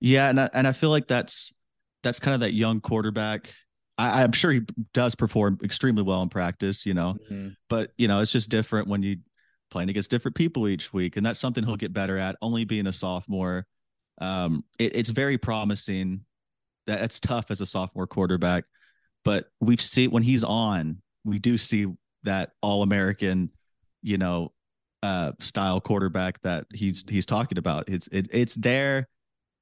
Yeah, 0.00 0.28
and 0.30 0.40
I, 0.40 0.50
and 0.52 0.66
I 0.66 0.72
feel 0.72 0.90
like 0.90 1.06
that's 1.08 1.52
that's 2.02 2.20
kind 2.20 2.34
of 2.34 2.40
that 2.40 2.52
young 2.52 2.80
quarterback. 2.80 3.52
I, 3.98 4.22
I'm 4.22 4.32
sure 4.32 4.50
he 4.52 4.60
does 4.94 5.14
perform 5.14 5.58
extremely 5.62 6.02
well 6.02 6.22
in 6.22 6.28
practice, 6.28 6.86
you 6.86 6.94
know, 6.94 7.18
but 7.68 7.92
you 7.98 8.08
know, 8.08 8.20
it's 8.20 8.32
just 8.32 8.48
different 8.50 8.88
when 8.88 9.02
you 9.02 9.18
playing 9.70 9.88
against 9.90 10.10
different 10.10 10.34
people 10.34 10.68
each 10.68 10.92
week, 10.92 11.16
and 11.16 11.24
that's 11.24 11.38
something 11.38 11.64
he'll 11.64 11.76
get 11.76 11.92
better 11.92 12.18
at. 12.18 12.36
Only 12.42 12.64
being 12.64 12.86
a 12.86 12.92
sophomore, 12.92 13.66
Um, 14.20 14.64
it, 14.78 14.96
it's 14.96 15.10
very 15.10 15.38
promising. 15.38 16.24
That 16.86 17.02
it's 17.02 17.20
tough 17.20 17.50
as 17.50 17.60
a 17.60 17.66
sophomore 17.66 18.06
quarterback, 18.06 18.64
but 19.24 19.46
we've 19.60 19.80
seen 19.80 20.10
when 20.10 20.22
he's 20.24 20.42
on, 20.42 21.00
we 21.24 21.38
do 21.38 21.56
see 21.56 21.86
that 22.24 22.50
all 22.60 22.82
American, 22.82 23.50
you 24.02 24.18
know, 24.18 24.52
uh, 25.02 25.32
style 25.38 25.80
quarterback 25.80 26.40
that 26.42 26.66
he's 26.74 27.04
he's 27.08 27.26
talking 27.26 27.58
about. 27.58 27.88
It's 27.88 28.08
it, 28.08 28.28
it's 28.32 28.56
there. 28.56 29.08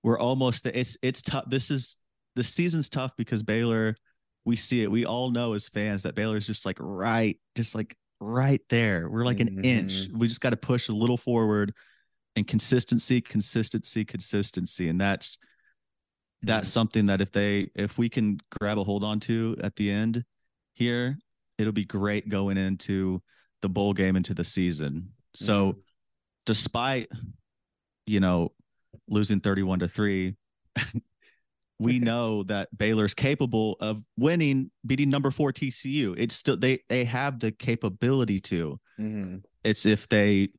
We're 0.03 0.19
almost. 0.19 0.67
It's 0.67 0.97
it's 1.03 1.21
tough. 1.21 1.45
This 1.49 1.71
is 1.71 1.99
the 2.37 2.45
season's 2.45 2.89
tough 2.89 3.13
because 3.17 3.43
Baylor. 3.43 3.97
We 4.45 4.57
see 4.57 4.83
it. 4.83 4.91
We 4.91 5.05
all 5.05 5.31
know 5.31 5.53
as 5.53 5.69
fans 5.69 6.03
that 6.05 6.15
Baylor's 6.15 6.47
just 6.47 6.65
like 6.65 6.79
right, 6.81 7.39
just 7.57 7.75
like 7.75 7.97
right 8.21 8.63
there. 8.69 9.09
We're 9.09 9.25
like 9.25 9.41
an 9.41 9.51
mm-hmm. 9.51 9.65
inch. 9.65 10.09
We 10.13 10.29
just 10.29 10.41
got 10.41 10.51
to 10.51 10.57
push 10.57 10.89
a 10.89 10.93
little 10.93 11.17
forward 11.17 11.75
and 12.37 12.47
consistency, 12.47 13.21
consistency, 13.21 14.05
consistency. 14.05 14.89
And 14.89 15.01
that's 15.01 15.39
that's 16.43 16.69
mm-hmm. 16.69 16.73
something 16.73 17.07
that 17.07 17.21
if 17.21 17.33
they 17.33 17.71
if 17.75 17.99
we 17.99 18.09
can 18.09 18.39
grab 18.59 18.79
a 18.79 18.85
hold 18.85 19.05
on 19.05 19.21
to 19.21 19.57
at 19.63 19.77
the 19.77 19.91
end 19.91 20.25
here, 20.75 21.19
it'll 21.59 21.73
be 21.73 21.85
great 21.85 22.29
going 22.29 22.57
into 22.57 23.23
the 23.63 23.69
bowl 23.69 23.93
game 23.93 24.17
into 24.17 24.35
the 24.35 24.45
season. 24.45 25.11
So 25.35 25.73
mm-hmm. 25.73 25.81
despite 26.47 27.09
you 28.07 28.21
know 28.21 28.53
losing 29.09 29.41
31 29.41 29.81
to 29.81 29.89
3 29.89 30.35
we 31.81 31.99
know 31.99 32.43
that 32.45 32.69
Baylor's 32.77 33.15
capable 33.15 33.77
of 33.81 34.05
winning, 34.19 34.71
beating 34.85 35.09
number 35.09 35.31
four 35.31 35.51
TCU. 35.51 36.15
It's 36.19 36.35
still 36.35 36.57
they 36.57 36.81
they 36.91 37.05
have 37.05 37.41
the 37.41 37.53
capability 37.53 38.39
to. 38.41 38.79
Mm-hmm. 39.01 39.39
It's 39.65 39.87
if 39.87 40.07
they 40.09 40.51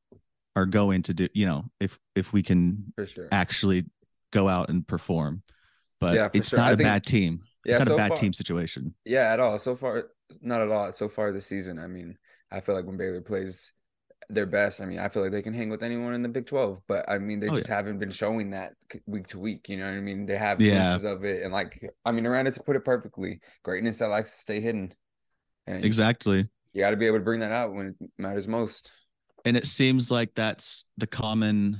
are 0.55 0.65
going 0.65 1.03
to 1.03 1.13
do, 1.13 1.27
you 1.33 1.45
know, 1.45 1.65
if 1.79 1.99
if 2.15 2.33
we 2.33 2.41
can 2.41 2.91
sure. 3.05 3.27
actually 3.31 3.85
go 4.31 4.49
out 4.49 4.69
and 4.69 4.85
perform. 4.87 5.43
But 5.99 6.15
yeah, 6.15 6.29
it's 6.33 6.49
sure. 6.49 6.59
not 6.59 6.69
I 6.69 6.71
a 6.71 6.77
think, 6.77 6.87
bad 6.87 7.05
team. 7.05 7.43
Yeah, 7.65 7.73
it's 7.73 7.79
not 7.79 7.87
so 7.89 7.93
a 7.93 7.97
bad 7.97 8.07
far, 8.09 8.17
team 8.17 8.33
situation. 8.33 8.95
Yeah, 9.05 9.31
at 9.31 9.39
all. 9.39 9.59
So 9.59 9.75
far, 9.75 10.05
not 10.41 10.61
at 10.61 10.69
all. 10.69 10.91
So 10.91 11.07
far 11.07 11.31
this 11.31 11.45
season, 11.45 11.77
I 11.77 11.85
mean, 11.85 12.17
I 12.51 12.61
feel 12.61 12.73
like 12.73 12.85
when 12.85 12.97
Baylor 12.97 13.21
plays 13.21 13.71
their 14.29 14.45
best. 14.45 14.81
I 14.81 14.85
mean, 14.85 14.99
I 14.99 15.09
feel 15.09 15.23
like 15.23 15.31
they 15.31 15.41
can 15.41 15.53
hang 15.53 15.69
with 15.69 15.83
anyone 15.83 16.13
in 16.13 16.21
the 16.21 16.29
Big 16.29 16.45
12, 16.45 16.81
but 16.87 17.07
I 17.09 17.17
mean, 17.17 17.39
they 17.39 17.47
oh, 17.47 17.55
just 17.55 17.69
yeah. 17.69 17.75
haven't 17.75 17.99
been 17.99 18.11
showing 18.11 18.51
that 18.51 18.73
week 19.05 19.27
to 19.27 19.39
week. 19.39 19.67
You 19.69 19.77
know 19.77 19.85
what 19.85 19.97
I 19.97 20.01
mean? 20.01 20.25
They 20.25 20.37
have 20.37 20.61
yeah. 20.61 20.95
of 20.95 21.25
it. 21.25 21.43
And 21.43 21.51
like, 21.51 21.81
I 22.05 22.11
mean, 22.11 22.25
around 22.25 22.47
it 22.47 22.53
to 22.55 22.63
put 22.63 22.75
it 22.75 22.85
perfectly, 22.85 23.39
greatness 23.63 23.99
that 23.99 24.09
likes 24.09 24.33
to 24.33 24.41
stay 24.41 24.61
hidden. 24.61 24.93
And 25.67 25.83
exactly. 25.83 26.47
You 26.73 26.81
got 26.81 26.91
to 26.91 26.97
be 26.97 27.07
able 27.07 27.17
to 27.17 27.23
bring 27.23 27.41
that 27.41 27.51
out 27.51 27.73
when 27.73 27.87
it 27.87 28.09
matters 28.17 28.47
most. 28.47 28.91
And 29.43 29.57
it 29.57 29.65
seems 29.65 30.11
like 30.11 30.33
that's 30.35 30.85
the 30.97 31.07
common 31.07 31.79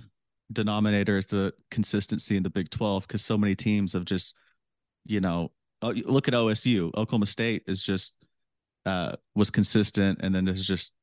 denominator 0.51 1.17
is 1.17 1.27
the 1.27 1.53
consistency 1.69 2.35
in 2.35 2.43
the 2.43 2.49
Big 2.49 2.69
12 2.69 3.07
because 3.07 3.23
so 3.23 3.37
many 3.37 3.55
teams 3.55 3.93
have 3.93 4.05
just, 4.05 4.35
you 5.05 5.21
know, 5.21 5.51
oh, 5.81 5.91
look 5.91 6.27
at 6.27 6.33
OSU. 6.33 6.87
Oklahoma 6.97 7.27
State 7.27 7.63
is 7.67 7.83
just, 7.83 8.15
uh, 8.85 9.13
was 9.35 9.51
consistent 9.51 10.19
and 10.21 10.33
then 10.33 10.47
has 10.47 10.65
just 10.65 10.93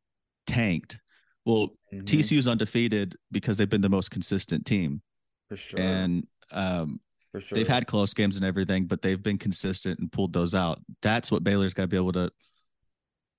tanked 0.47 1.01
well, 1.49 1.69
mm-hmm. 1.91 2.05
TCU 2.05 2.37
is 2.37 2.47
undefeated 2.47 3.17
because 3.33 3.57
they've 3.57 3.71
been 3.71 3.81
the 3.81 3.89
most 3.89 4.11
consistent 4.11 4.67
team. 4.67 5.01
For 5.49 5.57
sure. 5.57 5.81
And 5.81 6.27
um, 6.53 7.01
For 7.33 7.41
sure. 7.41 7.57
they've 7.57 7.67
had 7.67 7.87
close 7.87 8.13
games 8.13 8.37
and 8.37 8.45
everything, 8.45 8.85
but 8.85 9.01
they've 9.01 9.23
been 9.23 9.39
consistent 9.39 9.99
and 9.99 10.13
pulled 10.13 10.35
those 10.35 10.55
out. 10.55 10.79
That's 11.01 11.33
what 11.33 11.43
Baylor's 11.43 11.73
got 11.73 11.85
to 11.85 11.89
be 11.89 11.97
able 11.97 12.13
to 12.13 12.31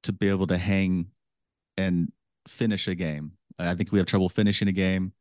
to 0.04 0.12
be 0.12 0.28
able 0.28 0.48
to 0.48 0.58
hang 0.58 1.12
and 1.78 2.12
finish 2.48 2.88
a 2.88 2.96
game. 2.96 3.34
I 3.60 3.76
think 3.76 3.92
we 3.92 4.00
have 4.00 4.08
trouble 4.08 4.30
finishing 4.30 4.70
a 4.70 4.72
game 4.72 5.14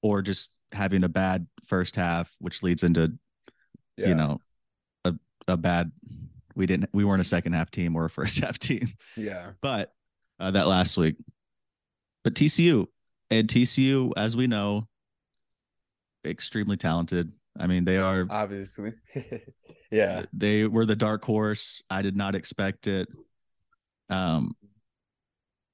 or 0.00 0.22
just 0.22 0.50
having 0.72 1.04
a 1.04 1.10
bad 1.10 1.46
first 1.66 1.94
half, 1.94 2.34
which 2.38 2.62
leads 2.62 2.84
into 2.84 3.12
yeah. 3.98 4.08
you 4.08 4.14
know 4.14 4.38
a 5.04 5.14
a 5.46 5.58
bad 5.58 5.92
we 6.54 6.64
didn't 6.64 6.88
we 6.94 7.04
weren't 7.04 7.20
a 7.20 7.24
second 7.24 7.52
half 7.52 7.70
team 7.70 7.96
or 7.96 8.06
a 8.06 8.10
first 8.10 8.38
half 8.42 8.58
team. 8.58 8.94
Yeah. 9.14 9.50
But 9.60 9.92
uh, 10.40 10.52
that 10.52 10.68
last 10.68 10.96
week 10.96 11.16
but 12.24 12.34
TCU 12.34 12.86
and 13.30 13.48
TCU, 13.48 14.12
as 14.16 14.36
we 14.36 14.46
know, 14.46 14.86
extremely 16.24 16.76
talented. 16.76 17.32
I 17.58 17.66
mean, 17.66 17.84
they 17.84 17.98
are 17.98 18.26
obviously, 18.30 18.92
yeah. 19.90 20.24
They 20.32 20.66
were 20.66 20.86
the 20.86 20.96
dark 20.96 21.24
horse. 21.24 21.82
I 21.90 22.02
did 22.02 22.16
not 22.16 22.34
expect 22.34 22.86
it. 22.86 23.08
Um, 24.08 24.52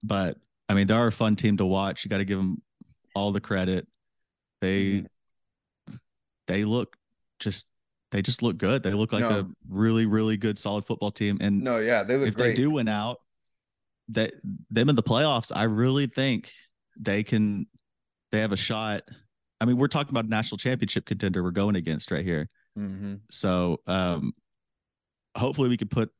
but 0.02 0.38
I 0.68 0.74
mean, 0.74 0.86
they're 0.86 1.06
a 1.06 1.12
fun 1.12 1.36
team 1.36 1.56
to 1.58 1.66
watch. 1.66 2.04
You 2.04 2.08
got 2.08 2.18
to 2.18 2.24
give 2.24 2.38
them 2.38 2.62
all 3.14 3.32
the 3.32 3.40
credit. 3.40 3.86
They 4.60 4.82
mm-hmm. 4.82 5.96
they 6.46 6.64
look 6.64 6.96
just 7.38 7.66
they 8.10 8.22
just 8.22 8.42
look 8.42 8.56
good. 8.56 8.82
They 8.82 8.92
look 8.92 9.12
like 9.12 9.28
no. 9.28 9.40
a 9.40 9.46
really 9.68 10.06
really 10.06 10.36
good 10.36 10.58
solid 10.58 10.84
football 10.84 11.10
team. 11.10 11.38
And 11.40 11.62
no, 11.62 11.78
yeah, 11.78 12.02
they 12.02 12.16
look. 12.16 12.28
If 12.28 12.36
great. 12.36 12.48
they 12.48 12.54
do 12.54 12.70
win 12.70 12.88
out, 12.88 13.20
that 14.08 14.34
them 14.70 14.88
in 14.88 14.96
the 14.96 15.02
playoffs, 15.02 15.52
I 15.54 15.64
really 15.64 16.06
think 16.06 16.50
they 16.98 17.22
can 17.22 17.66
they 18.30 18.40
have 18.40 18.52
a 18.52 18.56
shot. 18.56 19.02
I 19.60 19.64
mean, 19.64 19.76
we're 19.76 19.88
talking 19.88 20.10
about 20.10 20.24
a 20.24 20.28
national 20.28 20.58
championship 20.58 21.06
contender 21.06 21.42
we're 21.42 21.50
going 21.50 21.76
against 21.76 22.10
right 22.10 22.24
here. 22.24 22.48
Mm-hmm. 22.78 23.14
So 23.30 23.80
um 23.86 24.32
hopefully 25.36 25.68
we 25.68 25.76
can 25.76 25.88
put 25.88 26.10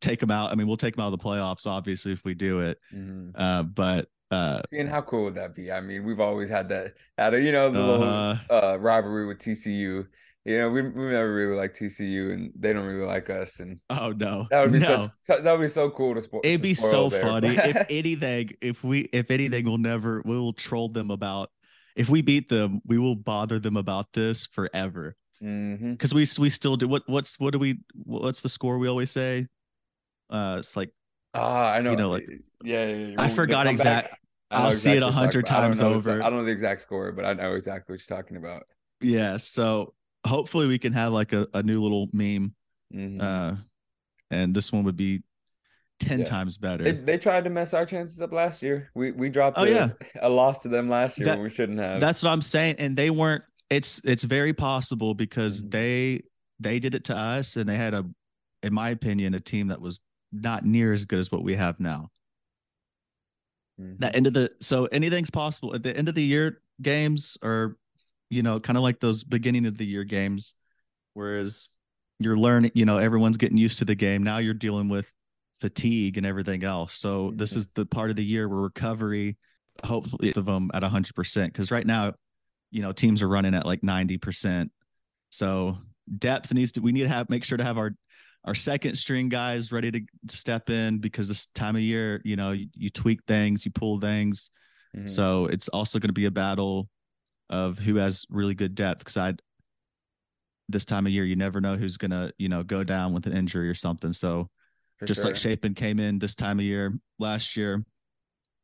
take 0.00 0.20
them 0.20 0.30
out. 0.30 0.50
I 0.50 0.54
mean, 0.54 0.66
we'll 0.66 0.76
take 0.76 0.96
them 0.96 1.04
out 1.04 1.12
of 1.12 1.18
the 1.18 1.24
playoffs, 1.24 1.66
obviously, 1.66 2.12
if 2.12 2.24
we 2.24 2.34
do 2.34 2.60
it. 2.60 2.78
Mm-hmm. 2.94 3.30
Uh, 3.34 3.62
but 3.64 4.08
uh, 4.30 4.60
and 4.72 4.88
how 4.88 5.00
cool 5.00 5.24
would 5.24 5.34
that 5.36 5.54
be? 5.54 5.72
I 5.72 5.80
mean, 5.80 6.04
we've 6.04 6.20
always 6.20 6.48
had 6.48 6.68
that, 6.68 6.94
had 7.16 7.34
a, 7.34 7.40
you 7.40 7.50
know, 7.50 7.70
the 7.70 7.80
uh, 7.80 7.86
little 7.86 8.38
uh, 8.50 8.78
rivalry 8.78 9.26
with 9.26 9.38
TCU 9.38 10.06
you 10.48 10.56
know, 10.56 10.70
we 10.70 10.80
we 10.80 11.10
never 11.10 11.34
really 11.34 11.54
like 11.54 11.74
TCU, 11.74 12.32
and 12.32 12.50
they 12.58 12.72
don't 12.72 12.86
really 12.86 13.04
like 13.04 13.28
us. 13.28 13.60
And 13.60 13.80
oh 13.90 14.14
no, 14.16 14.46
that 14.50 14.62
would 14.62 14.72
be 14.72 14.78
no. 14.78 15.08
such 15.22 15.42
that 15.42 15.52
would 15.52 15.60
be 15.60 15.68
so 15.68 15.90
cool 15.90 16.14
to 16.14 16.22
sport. 16.22 16.46
It'd 16.46 16.62
be 16.62 16.72
so 16.72 17.10
there. 17.10 17.20
funny 17.20 17.48
if 17.48 17.86
anything. 17.90 18.52
If 18.62 18.82
we 18.82 19.00
if 19.12 19.30
anything, 19.30 19.66
we'll 19.66 19.76
never 19.76 20.22
we'll 20.24 20.54
troll 20.54 20.88
them 20.88 21.10
about. 21.10 21.50
If 21.96 22.08
we 22.08 22.22
beat 22.22 22.48
them, 22.48 22.80
we 22.86 22.96
will 22.96 23.14
bother 23.14 23.58
them 23.58 23.76
about 23.76 24.06
this 24.14 24.46
forever. 24.46 25.16
Because 25.38 25.50
mm-hmm. 25.50 26.16
we 26.16 26.44
we 26.44 26.48
still 26.48 26.76
do 26.76 26.88
what 26.88 27.02
what's 27.06 27.38
what 27.38 27.52
do 27.52 27.58
we 27.58 27.80
what's 27.92 28.40
the 28.40 28.48
score 28.48 28.78
we 28.78 28.88
always 28.88 29.10
say? 29.10 29.48
Uh, 30.30 30.56
it's 30.60 30.78
like 30.78 30.90
ah, 31.34 31.74
I 31.74 31.80
know. 31.80 31.90
You 31.90 31.96
know, 31.96 32.08
like 32.08 32.26
yeah, 32.64 32.86
yeah, 32.86 33.06
yeah. 33.08 33.14
I 33.18 33.28
forgot 33.28 33.66
exact. 33.66 34.14
I'll 34.50 34.68
exactly 34.68 34.92
see 34.92 34.96
it 34.96 35.02
a 35.02 35.12
hundred 35.12 35.44
times 35.44 35.82
over. 35.82 36.22
I 36.22 36.30
don't 36.30 36.38
know 36.38 36.44
the 36.44 36.52
exact 36.52 36.80
score, 36.80 37.12
but 37.12 37.26
I 37.26 37.34
know 37.34 37.52
exactly 37.52 37.92
what 37.92 38.00
you're 38.00 38.16
talking 38.16 38.38
about. 38.38 38.62
Yeah, 39.02 39.36
so 39.36 39.92
hopefully 40.26 40.66
we 40.66 40.78
can 40.78 40.92
have 40.92 41.12
like 41.12 41.32
a, 41.32 41.46
a 41.54 41.62
new 41.62 41.80
little 41.80 42.08
meme. 42.12 42.54
Mm-hmm. 42.94 43.20
Uh, 43.20 43.56
and 44.30 44.54
this 44.54 44.72
one 44.72 44.84
would 44.84 44.96
be 44.96 45.22
10 46.00 46.20
yeah. 46.20 46.24
times 46.24 46.58
better. 46.58 46.84
They, 46.84 46.92
they, 46.92 47.18
tried 47.18 47.44
to 47.44 47.50
mess 47.50 47.74
our 47.74 47.84
chances 47.84 48.20
up 48.20 48.32
last 48.32 48.62
year. 48.62 48.90
We 48.94 49.10
we 49.12 49.28
dropped 49.28 49.58
oh, 49.58 49.64
a, 49.64 49.68
yeah. 49.68 49.88
a 50.22 50.28
loss 50.28 50.60
to 50.60 50.68
them 50.68 50.88
last 50.88 51.18
year 51.18 51.26
that, 51.26 51.40
we 51.40 51.50
shouldn't 51.50 51.78
have. 51.78 52.00
That's 52.00 52.22
what 52.22 52.30
I'm 52.30 52.42
saying. 52.42 52.76
And 52.78 52.96
they 52.96 53.10
weren't 53.10 53.42
it's 53.70 54.00
it's 54.04 54.24
very 54.24 54.52
possible 54.52 55.14
because 55.14 55.60
mm-hmm. 55.60 55.70
they 55.70 56.22
they 56.60 56.78
did 56.78 56.94
it 56.94 57.04
to 57.04 57.16
us 57.16 57.56
and 57.56 57.68
they 57.68 57.76
had 57.76 57.94
a 57.94 58.04
in 58.62 58.72
my 58.74 58.90
opinion 58.90 59.34
a 59.34 59.40
team 59.40 59.68
that 59.68 59.80
was 59.80 60.00
not 60.32 60.64
near 60.64 60.92
as 60.92 61.04
good 61.04 61.18
as 61.18 61.32
what 61.32 61.42
we 61.42 61.54
have 61.54 61.80
now. 61.80 62.10
Mm-hmm. 63.80 63.94
That 63.98 64.16
end 64.16 64.26
of 64.26 64.34
the 64.34 64.50
so 64.60 64.86
anything's 64.86 65.30
possible 65.30 65.74
at 65.74 65.82
the 65.82 65.96
end 65.96 66.08
of 66.08 66.14
the 66.14 66.24
year 66.24 66.60
games 66.80 67.36
are 67.42 67.76
you 68.30 68.42
know, 68.42 68.60
kind 68.60 68.76
of 68.76 68.82
like 68.82 69.00
those 69.00 69.24
beginning 69.24 69.66
of 69.66 69.78
the 69.78 69.86
year 69.86 70.04
games, 70.04 70.54
whereas 71.14 71.68
you're 72.18 72.36
learning, 72.36 72.72
you 72.74 72.84
know, 72.84 72.98
everyone's 72.98 73.36
getting 73.36 73.58
used 73.58 73.78
to 73.78 73.84
the 73.84 73.94
game. 73.94 74.22
Now 74.22 74.38
you're 74.38 74.54
dealing 74.54 74.88
with 74.88 75.12
fatigue 75.60 76.16
and 76.16 76.26
everything 76.26 76.64
else. 76.64 76.94
So 76.94 77.32
this 77.34 77.54
is 77.54 77.68
the 77.68 77.86
part 77.86 78.10
of 78.10 78.16
the 78.16 78.24
year 78.24 78.48
where 78.48 78.60
recovery, 78.60 79.36
hopefully, 79.84 80.32
of 80.34 80.44
them 80.44 80.70
at 80.74 80.82
100%. 80.82 81.46
Because 81.46 81.70
right 81.70 81.86
now, 81.86 82.14
you 82.70 82.82
know, 82.82 82.92
teams 82.92 83.22
are 83.22 83.28
running 83.28 83.54
at 83.54 83.66
like 83.66 83.80
90%. 83.82 84.70
So 85.30 85.78
depth 86.18 86.52
needs 86.52 86.72
to, 86.72 86.80
we 86.80 86.92
need 86.92 87.02
to 87.02 87.08
have, 87.08 87.30
make 87.30 87.44
sure 87.44 87.58
to 87.58 87.64
have 87.64 87.78
our, 87.78 87.92
our 88.44 88.54
second 88.54 88.96
string 88.96 89.28
guys 89.28 89.72
ready 89.72 89.90
to 89.90 90.00
step 90.28 90.70
in 90.70 90.98
because 90.98 91.28
this 91.28 91.46
time 91.46 91.76
of 91.76 91.82
year, 91.82 92.20
you 92.24 92.36
know, 92.36 92.52
you, 92.52 92.68
you 92.74 92.90
tweak 92.90 93.20
things, 93.26 93.64
you 93.64 93.70
pull 93.70 94.00
things. 94.00 94.50
Mm-hmm. 94.96 95.08
So 95.08 95.46
it's 95.46 95.68
also 95.68 95.98
going 95.98 96.08
to 96.08 96.14
be 96.14 96.26
a 96.26 96.30
battle 96.30 96.88
of 97.50 97.78
who 97.78 97.96
has 97.96 98.26
really 98.30 98.54
good 98.54 98.74
depth 98.74 99.00
because 99.00 99.16
I 99.16 99.34
this 100.68 100.84
time 100.84 101.06
of 101.06 101.12
year 101.12 101.24
you 101.24 101.36
never 101.36 101.60
know 101.60 101.76
who's 101.76 101.96
gonna 101.96 102.32
you 102.38 102.48
know 102.48 102.62
go 102.62 102.84
down 102.84 103.12
with 103.14 103.26
an 103.26 103.36
injury 103.36 103.68
or 103.68 103.74
something. 103.74 104.12
So 104.12 104.48
For 104.98 105.06
just 105.06 105.20
sure. 105.22 105.30
like 105.30 105.36
Shapen 105.36 105.74
came 105.74 105.98
in 105.98 106.18
this 106.18 106.34
time 106.34 106.58
of 106.58 106.64
year 106.64 106.98
last 107.18 107.56
year, 107.56 107.84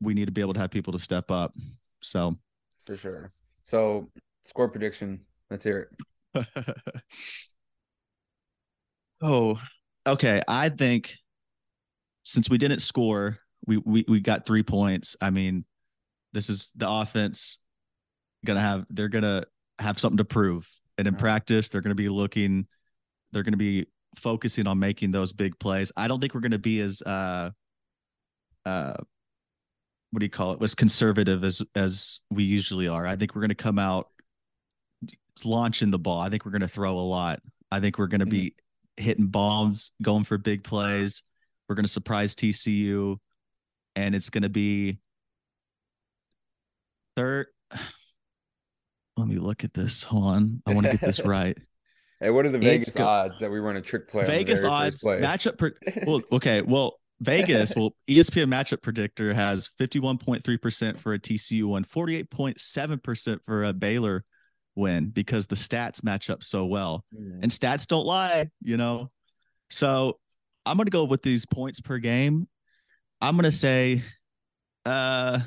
we 0.01 0.13
need 0.13 0.25
to 0.25 0.31
be 0.31 0.41
able 0.41 0.53
to 0.53 0.59
have 0.59 0.71
people 0.71 0.93
to 0.93 0.99
step 0.99 1.31
up. 1.31 1.53
So 2.01 2.37
for 2.85 2.95
sure. 2.95 3.31
So 3.63 4.09
score 4.43 4.69
prediction. 4.69 5.21
Let's 5.49 5.63
hear 5.63 5.89
it. 6.35 6.45
oh, 9.21 9.59
okay. 10.05 10.41
I 10.47 10.69
think 10.69 11.15
since 12.23 12.49
we 12.49 12.57
didn't 12.57 12.81
score, 12.81 13.39
we 13.65 13.77
we 13.77 14.05
we 14.07 14.19
got 14.19 14.45
three 14.45 14.63
points. 14.63 15.15
I 15.21 15.31
mean, 15.31 15.65
this 16.33 16.49
is 16.49 16.71
the 16.75 16.89
offense 16.89 17.59
gonna 18.45 18.61
have 18.61 18.85
they're 18.89 19.09
gonna 19.09 19.43
have 19.79 19.99
something 19.99 20.17
to 20.17 20.25
prove. 20.25 20.67
And 20.97 21.07
in 21.07 21.15
practice, 21.15 21.69
they're 21.69 21.81
going 21.81 21.89
to 21.89 21.95
be 21.95 22.09
looking, 22.09 22.67
they're 23.31 23.43
going 23.43 23.53
to 23.53 23.57
be 23.57 23.87
focusing 24.15 24.67
on 24.67 24.79
making 24.79 25.11
those 25.11 25.33
big 25.33 25.59
plays. 25.59 25.91
I 25.97 26.07
don't 26.07 26.21
think 26.21 26.33
we're 26.33 26.41
going 26.41 26.51
to 26.51 26.59
be 26.59 26.79
as 26.79 27.01
uh 27.01 27.51
uh 28.65 28.93
what 30.11 30.19
do 30.19 30.25
you 30.25 30.29
call 30.29 30.53
it? 30.53 30.59
Was 30.59 30.75
conservative 30.75 31.43
as 31.43 31.61
as 31.75 32.21
we 32.31 32.43
usually 32.43 32.87
are. 32.87 33.05
I 33.05 33.17
think 33.17 33.35
we're 33.35 33.41
going 33.41 33.49
to 33.49 33.55
come 33.55 33.77
out 33.77 34.07
launching 35.43 35.91
the 35.91 35.99
ball. 35.99 36.21
I 36.21 36.29
think 36.29 36.45
we're 36.45 36.51
going 36.51 36.61
to 36.61 36.67
throw 36.67 36.97
a 36.97 37.01
lot. 37.01 37.41
I 37.71 37.81
think 37.81 37.97
we're 37.97 38.07
going 38.07 38.21
to 38.21 38.25
be 38.25 38.55
hitting 38.95 39.27
bombs, 39.27 39.91
going 40.01 40.23
for 40.23 40.37
big 40.37 40.63
plays. 40.63 41.23
We're 41.67 41.75
going 41.75 41.85
to 41.85 41.91
surprise 41.91 42.35
TCU, 42.35 43.17
and 43.97 44.15
it's 44.15 44.29
going 44.29 44.43
to 44.43 44.49
be 44.49 44.99
third. 47.17 47.47
Let 49.17 49.27
me 49.27 49.37
look 49.37 49.63
at 49.63 49.73
this. 49.73 50.03
Hold 50.03 50.23
on. 50.25 50.61
I 50.65 50.73
want 50.73 50.85
to 50.85 50.91
get 50.93 51.01
this 51.01 51.19
right. 51.25 51.57
Hey, 52.19 52.29
what 52.29 52.45
are 52.45 52.49
the 52.49 52.59
Vegas 52.59 52.91
go- 52.91 53.05
odds 53.05 53.39
that 53.39 53.51
we 53.51 53.59
run 53.59 53.75
a 53.77 53.81
trick 53.81 54.07
play? 54.07 54.25
Vegas 54.25 54.63
odds 54.63 55.01
play? 55.01 55.19
matchup. 55.21 55.57
Per, 55.57 55.73
well, 56.05 56.21
okay. 56.33 56.61
Well, 56.61 56.97
Vegas. 57.21 57.75
Well, 57.75 57.95
ESPN 58.09 58.47
matchup 58.47 58.81
predictor 58.81 59.33
has 59.33 59.67
fifty-one 59.77 60.17
point 60.17 60.43
three 60.43 60.57
percent 60.57 60.99
for 60.99 61.13
a 61.13 61.19
TCU 61.19 61.63
win, 61.65 61.83
forty-eight 61.83 62.29
point 62.29 62.59
seven 62.59 62.99
percent 62.99 63.41
for 63.45 63.63
a 63.65 63.73
Baylor 63.73 64.23
win 64.75 65.09
because 65.09 65.47
the 65.47 65.55
stats 65.55 66.03
match 66.03 66.29
up 66.29 66.43
so 66.43 66.65
well, 66.65 67.05
Mm. 67.17 67.39
and 67.43 67.51
stats 67.51 67.87
don't 67.87 68.05
lie, 68.05 68.49
you 68.61 68.75
know. 68.75 69.11
So 69.69 70.19
I'm 70.65 70.75
gonna 70.77 70.89
go 70.89 71.05
with 71.05 71.21
these 71.21 71.45
points 71.45 71.79
per 71.79 71.97
game. 71.99 72.47
I'm 73.21 73.35
gonna 73.37 73.49
say, 73.51 74.01
uh, 74.85 75.39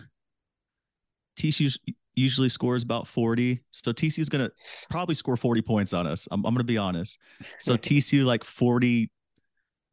TCU 1.39 1.77
usually 2.19 2.49
scores 2.49 2.83
about 2.83 3.07
forty, 3.07 3.63
so 3.71 3.93
TCU 3.93 4.19
is 4.21 4.29
gonna 4.29 4.51
probably 4.91 5.15
score 5.15 5.37
40 5.37 5.63
points 5.63 5.93
on 5.93 6.07
us. 6.07 6.27
I'm, 6.31 6.45
I'm 6.45 6.53
going 6.55 6.59
to 6.59 6.65
be 6.65 6.79
honest. 6.79 7.19
So 7.59 7.77
TCU 7.77 8.25
like 8.25 8.45
40, 8.45 9.11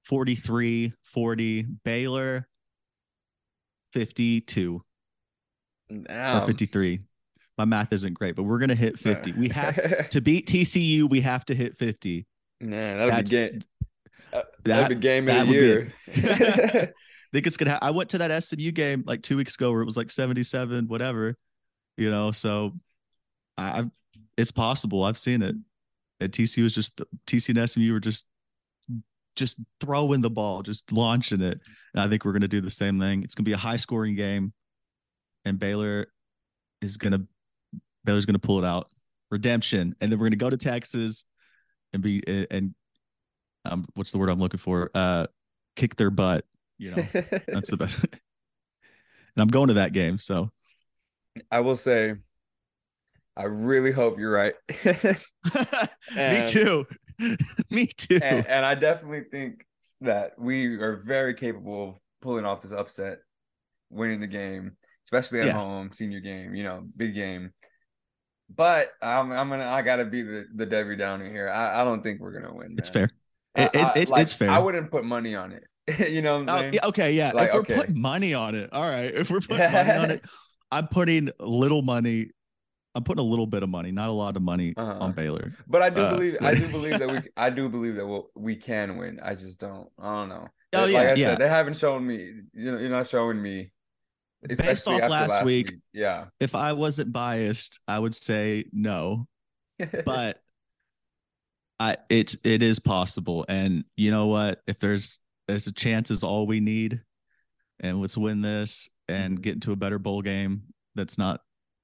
43, 0.01 0.93
40, 1.03 1.65
Baylor 1.83 2.47
52 3.93 4.81
or 6.09 6.41
53. 6.41 6.99
My 7.57 7.65
math 7.65 7.93
isn't 7.93 8.13
great, 8.13 8.35
but 8.35 8.43
we're 8.43 8.59
going 8.59 8.69
to 8.69 8.75
hit 8.75 8.99
50. 8.99 9.33
We 9.33 9.47
have 9.49 10.09
to 10.09 10.19
beat 10.21 10.47
TCU, 10.47 11.09
we 11.09 11.21
have 11.21 11.45
to 11.45 11.55
hit 11.55 11.75
50. 11.77 12.25
Man, 12.59 12.97
that'll 12.97 13.11
That's 13.15 13.31
be 13.31 13.37
game. 13.37 13.61
uh, 14.33 14.41
that. 14.63 14.63
that'd 14.63 14.89
be 14.89 15.01
game 15.01 15.29
of 15.29 15.47
the 15.47 15.53
year. 15.53 15.93
I 16.07 16.91
think 17.33 17.47
it's 17.47 17.57
going 17.57 17.67
to 17.67 17.73
ha- 17.73 17.79
I 17.81 17.91
went 17.91 18.09
to 18.09 18.17
that 18.19 18.43
SMU 18.43 18.71
game 18.71 19.03
like 19.05 19.21
2 19.21 19.37
weeks 19.37 19.55
ago 19.55 19.71
where 19.71 19.81
it 19.81 19.85
was 19.85 19.97
like 19.97 20.11
77 20.11 20.87
whatever, 20.87 21.35
you 21.97 22.09
know, 22.09 22.31
so 22.31 22.73
I 23.57 23.85
it's 24.37 24.51
possible. 24.51 25.03
I've 25.03 25.17
seen 25.17 25.41
it. 25.41 25.55
And 26.19 26.31
TCU 26.31 26.63
was 26.63 26.75
just 26.75 27.01
TCU 27.27 27.57
and 27.57 27.69
SMU 27.69 27.93
were 27.93 27.99
just 27.99 28.25
just 29.35 29.59
throwing 29.81 30.21
the 30.21 30.29
ball, 30.29 30.61
just 30.61 30.91
launching 30.91 31.41
it. 31.41 31.59
And 31.93 32.01
I 32.01 32.07
think 32.07 32.23
we're 32.23 32.31
going 32.31 32.41
to 32.41 32.47
do 32.47 32.61
the 32.61 32.69
same 32.69 32.99
thing. 32.99 33.23
It's 33.23 33.35
going 33.35 33.43
to 33.43 33.49
be 33.49 33.53
a 33.53 33.57
high 33.57 33.75
scoring 33.75 34.15
game, 34.15 34.53
and 35.43 35.59
Baylor 35.59 36.07
is 36.81 36.97
going 36.97 37.13
to 37.13 37.21
Baylor's 38.03 38.25
going 38.25 38.39
to 38.39 38.39
pull 38.39 38.59
it 38.59 38.65
out. 38.65 38.89
Redemption, 39.31 39.95
and 39.99 40.11
then 40.11 40.19
we're 40.19 40.25
going 40.25 40.31
to 40.31 40.37
go 40.37 40.49
to 40.49 40.57
Texas 40.57 41.25
and 41.93 42.01
be 42.01 42.21
and 42.51 42.75
um 43.65 43.85
what's 43.95 44.11
the 44.11 44.17
word 44.17 44.29
I'm 44.29 44.39
looking 44.39 44.59
for? 44.59 44.91
Uh, 44.93 45.27
kick 45.75 45.95
their 45.95 46.11
butt. 46.11 46.45
You 46.77 46.91
know, 46.91 47.07
that's 47.47 47.69
the 47.69 47.77
best. 47.77 47.99
and 48.03 48.11
I'm 49.37 49.47
going 49.47 49.67
to 49.69 49.75
that 49.75 49.93
game, 49.93 50.17
so 50.17 50.51
I 51.51 51.59
will 51.61 51.75
say, 51.75 52.15
I 53.37 53.43
really 53.43 53.91
hope 53.91 54.17
you're 54.19 54.31
right. 54.31 54.53
me 56.15 56.43
too. 56.45 56.85
me 57.69 57.87
too. 57.87 58.19
and, 58.21 58.45
and 58.47 58.65
I 58.65 58.75
definitely 58.75 59.23
think 59.31 59.65
that 60.01 60.33
we 60.37 60.75
are 60.75 60.97
very 60.97 61.33
capable 61.33 61.89
of 61.89 61.95
pulling 62.21 62.45
off 62.45 62.61
this 62.61 62.71
upset, 62.71 63.19
winning 63.89 64.19
the 64.19 64.27
game, 64.27 64.77
especially 65.07 65.39
at 65.41 65.47
Yeah. 65.47 65.53
home, 65.53 65.91
senior 65.93 66.19
game, 66.19 66.55
you 66.55 66.63
know, 66.63 66.83
big 66.95 67.13
game. 67.15 67.51
But 68.53 68.91
I'm 69.01 69.31
I'm 69.31 69.49
gonna 69.49 69.65
I 69.65 69.81
gotta 69.81 70.05
be 70.05 70.21
the 70.21 70.45
the 70.53 70.65
Debbie 70.65 70.95
Downer 70.95 71.27
here. 71.29 71.49
I, 71.49 71.81
I 71.81 71.83
don't 71.83 72.03
think 72.03 72.21
we're 72.21 72.39
gonna 72.39 72.53
win. 72.53 72.75
it's 72.77 72.93
man. 72.93 73.09
fair. 73.55 73.65
It- 73.65 73.71
it- 73.75 73.91
it's 74.01 74.11
like, 74.11 74.21
it's 74.21 74.33
fair. 74.33 74.49
I 74.51 74.59
wouldn't 74.59 74.91
put 74.91 75.03
money 75.03 75.33
on 75.35 75.51
it. 75.51 75.63
you 76.11 76.21
know 76.21 76.39
what 76.39 76.49
I'm 76.49 76.57
Oh, 76.57 76.61
saying? 76.61 76.73
okay, 76.85 77.11
yeah. 77.13 77.31
Like, 77.33 77.47
if 77.49 77.53
we're 77.53 77.59
okay. 77.61 77.75
putting 77.75 77.99
money 77.99 78.33
on 78.33 78.53
it, 78.55 78.69
all 78.73 78.89
right. 78.89 79.13
If 79.13 79.29
we're 79.31 79.39
putting 79.39 79.71
money 79.71 79.91
on 79.91 80.11
it, 80.11 80.25
I'm 80.75 80.87
putting 80.87 81.31
little 81.39 81.81
money. 81.81 82.27
I'm 82.95 83.03
putting 83.03 83.19
a 83.21 83.27
little 83.27 83.47
bit 83.47 83.61
of 83.63 83.69
money, 83.69 83.91
not 83.91 84.09
a 84.09 84.13
lot 84.13 84.35
of 84.37 84.41
money 84.41 84.73
Uh-huh. 84.77 84.97
on 84.99 85.11
Baylor. 85.13 85.51
But 85.67 85.81
I 85.81 85.89
do 85.89 86.01
Uh, 86.01 86.11
believe 86.15 86.37
I 86.41 86.53
do 86.55 86.67
believe 86.69 86.99
that 86.99 87.09
we 87.09 87.19
I 87.37 87.49
do 87.49 87.67
believe 87.69 87.95
that 87.95 88.05
we'll, 88.07 88.29
we 88.35 88.55
can 88.55 88.97
win. 88.97 89.19
I 89.21 89.35
just 89.35 89.59
don't. 89.59 89.89
I 89.99 90.13
don't 90.13 90.29
know. 90.29 90.47
Oh, 90.73 90.81
like 90.83 90.91
yeah, 90.91 90.99
I 90.99 91.13
yeah. 91.13 91.27
said, 91.29 91.37
they 91.39 91.49
haven't 91.49 91.77
shown 91.77 92.05
me. 92.05 92.17
You 92.53 92.71
know, 92.71 92.77
you're 92.77 92.89
not 92.89 93.07
showing 93.07 93.41
me. 93.41 93.71
Based 94.47 94.87
off 94.87 95.01
after 95.01 95.09
last 95.09 95.43
week, 95.43 95.73
Yeah. 95.93 96.25
If 96.39 96.53
I 96.55 96.73
wasn't 96.73 97.11
biased, 97.11 97.79
I 97.87 97.97
would 97.99 98.13
say 98.13 98.65
no. 98.71 99.27
But 100.05 100.41
I 101.79 101.97
it's 102.09 102.37
it 102.43 102.61
is 102.61 102.79
possible. 102.79 103.45
And 103.49 103.83
you 103.97 104.11
know 104.11 104.27
what? 104.27 104.61
If 104.67 104.79
there's 104.79 105.19
there's 105.47 105.67
a 105.67 105.73
chance 105.73 106.11
is 106.11 106.23
all 106.23 106.47
we 106.47 106.59
need. 106.59 107.01
And 107.81 107.99
let's 108.01 108.17
win 108.17 108.41
this 108.41 108.89
and 109.07 109.41
get 109.41 109.53
into 109.55 109.71
a 109.71 109.75
better 109.75 109.99
bowl 109.99 110.21
game. 110.21 110.63
That's 110.95 111.17
not 111.17 111.41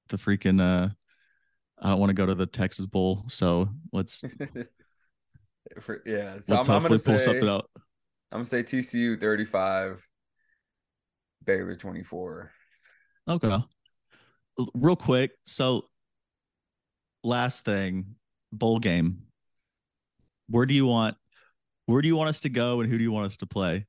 the 0.08 0.16
freaking 0.16 0.60
uh 0.60 0.88
I 1.80 1.88
don't 1.88 1.98
want 1.98 2.10
to 2.10 2.14
go 2.14 2.26
to 2.26 2.34
the 2.34 2.46
Texas 2.46 2.86
Bowl. 2.86 3.24
So 3.28 3.68
let's 3.92 4.24
For- 5.80 6.02
yeah. 6.04 6.36
So 6.38 6.54
let's 6.54 6.68
I'm, 6.68 6.76
I'm 6.76 6.82
hopefully 6.82 6.98
gonna 6.98 7.04
pull 7.04 7.18
say 7.18 7.24
something 7.24 7.48
out. 7.48 7.70
I'm 8.30 8.38
gonna 8.38 8.44
say 8.46 8.62
TCU 8.62 9.20
35, 9.20 10.06
Baylor 11.44 11.76
24. 11.76 12.50
Okay. 13.28 13.58
Real 14.74 14.96
quick. 14.96 15.32
So, 15.44 15.88
last 17.22 17.64
thing, 17.64 18.16
bowl 18.52 18.78
game. 18.78 19.22
Where 20.48 20.66
do 20.66 20.74
you 20.74 20.86
want? 20.86 21.16
Where 21.86 22.02
do 22.02 22.08
you 22.08 22.16
want 22.16 22.28
us 22.28 22.40
to 22.40 22.48
go, 22.48 22.80
and 22.80 22.90
who 22.90 22.98
do 22.98 23.04
you 23.04 23.12
want 23.12 23.26
us 23.26 23.36
to 23.38 23.46
play? 23.46 23.86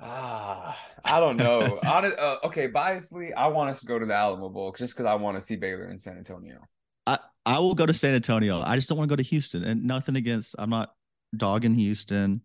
Ah, 0.00 0.78
I 1.04 1.20
don't 1.20 1.36
know. 1.36 1.78
Honest, 1.86 2.18
uh, 2.18 2.38
okay, 2.44 2.68
biasly, 2.68 3.32
I 3.36 3.48
want 3.48 3.70
us 3.70 3.80
to 3.80 3.86
go 3.86 3.98
to 3.98 4.06
the 4.06 4.14
Alamo 4.14 4.48
Bowl 4.48 4.72
just 4.72 4.94
because 4.94 5.10
I 5.10 5.14
want 5.14 5.36
to 5.36 5.40
see 5.40 5.56
Baylor 5.56 5.90
in 5.90 5.98
San 5.98 6.16
Antonio. 6.16 6.60
I 7.06 7.18
I 7.46 7.58
will 7.58 7.74
go 7.74 7.86
to 7.86 7.94
San 7.94 8.14
Antonio. 8.14 8.60
I 8.60 8.76
just 8.76 8.88
don't 8.88 8.98
want 8.98 9.08
to 9.08 9.12
go 9.12 9.16
to 9.16 9.28
Houston. 9.28 9.64
And 9.64 9.84
nothing 9.84 10.16
against. 10.16 10.54
I'm 10.58 10.70
not 10.70 10.92
dogging 11.36 11.74
Houston. 11.74 12.42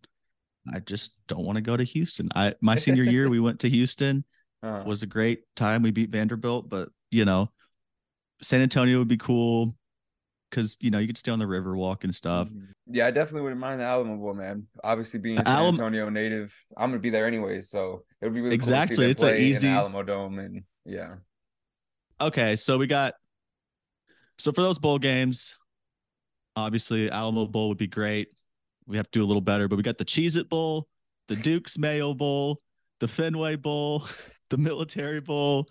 I 0.74 0.80
just 0.80 1.12
don't 1.28 1.46
want 1.46 1.58
to 1.58 1.62
go 1.62 1.76
to 1.76 1.84
Houston. 1.84 2.30
I 2.36 2.54
my 2.62 2.76
senior 2.76 3.04
year 3.04 3.30
we 3.30 3.40
went 3.40 3.60
to 3.62 3.70
Houston. 3.70 4.24
Uh, 4.64 4.82
Was 4.86 5.04
a 5.04 5.08
great 5.08 5.42
time. 5.58 5.82
We 5.82 5.92
beat 5.92 6.10
Vanderbilt, 6.10 6.70
but 6.70 6.88
you 7.12 7.26
know, 7.26 7.52
San 8.42 8.62
Antonio 8.62 9.00
would 9.00 9.10
be 9.10 9.18
cool 9.18 9.74
because 10.54 10.78
you 10.82 10.92
know 10.92 11.00
you 11.00 11.08
could 11.08 11.18
stay 11.18 11.32
on 11.32 11.40
the 11.40 11.48
river 11.48 11.76
walk 11.76 12.04
and 12.04 12.14
stuff. 12.14 12.48
Mhm. 12.48 12.68
Yeah, 12.86 13.08
I 13.08 13.12
definitely 13.12 13.42
wouldn't 13.42 13.60
mind 13.60 13.80
the 13.80 13.86
Alamo 13.86 14.18
Bowl, 14.18 14.36
man. 14.36 14.68
Obviously, 14.84 15.20
being 15.20 15.38
San 15.38 15.48
Alam- 15.48 15.74
Antonio 15.74 16.10
native, 16.10 16.54
I'm 16.78 16.92
gonna 16.92 17.00
be 17.00 17.10
there 17.10 17.26
anyways, 17.26 17.70
so 17.70 18.04
it 18.22 18.26
would 18.26 18.36
be 18.36 18.42
really 18.42 18.54
Exactly, 18.54 18.98
Cool 18.98 19.06
to 19.06 19.10
it's 19.12 19.22
see 19.22 19.28
a 19.28 19.30
them 19.32 19.38
play 19.38 19.46
easy- 19.46 19.68
Alamo 19.70 20.04
Dome, 20.04 20.40
and 20.40 20.64
yeah, 20.86 21.16
Okay, 22.22 22.56
so 22.56 22.78
we 22.78 22.86
got 22.88 23.16
so 24.38 24.52
for 24.52 24.62
those 24.62 24.78
bowl 24.80 25.00
games, 25.00 25.58
obviously 26.56 27.10
Alamo 27.10 27.48
Bowl 27.48 27.70
would 27.70 27.78
be 27.78 27.88
great. 27.88 28.30
We 28.86 28.98
have 28.98 29.10
to 29.12 29.20
do 29.20 29.24
a 29.24 29.28
little 29.28 29.42
better, 29.42 29.68
but 29.68 29.76
we 29.78 29.84
got 29.84 29.98
the 29.98 30.06
Cheez 30.06 30.38
It 30.38 30.50
Bowl, 30.50 30.88
the 31.28 31.36
Duke's 31.36 31.78
Mayo 31.80 32.14
Bowl, 32.14 32.60
the 33.00 33.08
Fenway 33.08 33.56
Bowl, 33.56 34.06
the 34.50 34.58
Military 34.58 35.20
Bowl, 35.22 35.68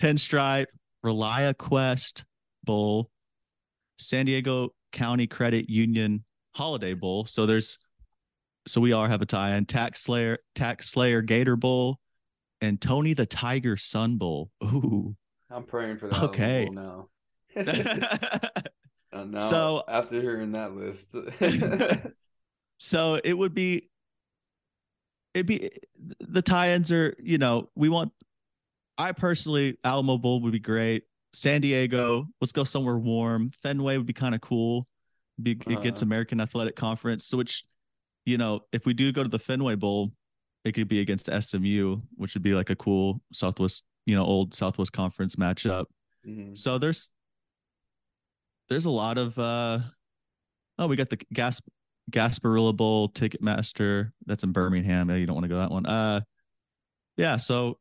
Pinstripe, 0.00 0.66
Relia 1.04 1.56
Quest 1.56 2.24
Bowl, 2.64 3.10
San 3.98 4.26
Diego 4.26 4.70
County 4.92 5.26
Credit 5.26 5.68
Union 5.68 6.24
Holiday 6.54 6.94
Bowl. 6.94 7.26
So 7.26 7.46
there's 7.46 7.78
so 8.66 8.80
we 8.80 8.92
all 8.92 9.06
have 9.06 9.20
a 9.20 9.26
tie-in. 9.26 9.66
Tax 9.66 10.02
Slayer, 10.02 10.38
Tax 10.54 10.90
Slayer 10.90 11.20
Gator 11.20 11.56
Bowl, 11.56 11.98
and 12.60 12.80
Tony 12.80 13.12
the 13.12 13.26
Tiger 13.26 13.76
Sun 13.76 14.16
Bowl. 14.16 14.50
Ooh. 14.64 15.14
I'm 15.50 15.64
praying 15.64 15.98
for 15.98 16.08
that. 16.08 16.22
Okay. 16.22 16.64
Bowl 16.66 16.74
now. 16.74 17.08
So- 19.40 19.84
after 19.86 20.20
hearing 20.20 20.52
that 20.52 20.74
list, 20.74 21.14
so 22.78 23.20
it 23.22 23.38
would 23.38 23.54
be 23.54 23.88
it'd 25.34 25.46
be 25.46 25.70
the 26.20 26.42
tie-ins 26.42 26.90
are 26.90 27.14
you 27.22 27.38
know 27.38 27.68
we 27.74 27.88
want 27.88 28.12
i 28.98 29.12
personally 29.12 29.76
alamo 29.84 30.16
bowl 30.18 30.40
would 30.40 30.52
be 30.52 30.58
great 30.58 31.04
san 31.34 31.60
diego 31.60 32.26
let's 32.40 32.52
go 32.52 32.64
somewhere 32.64 32.96
warm 32.96 33.50
fenway 33.62 33.96
would 33.96 34.06
be 34.06 34.12
kind 34.12 34.34
of 34.34 34.40
cool 34.40 34.86
be, 35.42 35.50
it 35.52 35.82
gets 35.82 36.00
Uh-huh. 36.00 36.06
american 36.06 36.40
athletic 36.40 36.76
conference 36.76 37.26
so 37.26 37.36
which 37.36 37.64
you 38.24 38.38
know 38.38 38.60
if 38.72 38.86
we 38.86 38.94
do 38.94 39.10
go 39.12 39.22
to 39.22 39.28
the 39.28 39.38
fenway 39.38 39.74
bowl 39.74 40.12
it 40.64 40.72
could 40.72 40.88
be 40.88 41.00
against 41.00 41.28
smu 41.42 42.00
which 42.16 42.34
would 42.34 42.42
be 42.42 42.54
like 42.54 42.70
a 42.70 42.76
cool 42.76 43.20
southwest 43.32 43.84
you 44.06 44.14
know 44.14 44.24
old 44.24 44.54
southwest 44.54 44.92
conference 44.92 45.36
matchup 45.36 45.86
Mhm. 46.26 46.56
so 46.56 46.78
there's 46.78 47.10
there's 48.68 48.86
a 48.86 48.90
lot 48.90 49.18
of 49.18 49.38
uh 49.38 49.78
oh 50.78 50.86
we 50.86 50.96
got 50.96 51.10
the 51.10 51.18
gas 51.32 51.60
Gasparilla 52.10 52.76
Bowl 52.76 53.08
Ticketmaster 53.08 54.12
that's 54.26 54.44
in 54.44 54.52
Birmingham. 54.52 55.08
You 55.10 55.24
don't 55.24 55.34
want 55.34 55.44
to 55.44 55.48
go 55.48 55.56
that 55.56 55.70
one. 55.70 55.86
Uh 55.86 56.20
yeah, 57.16 57.38
so 57.38 57.78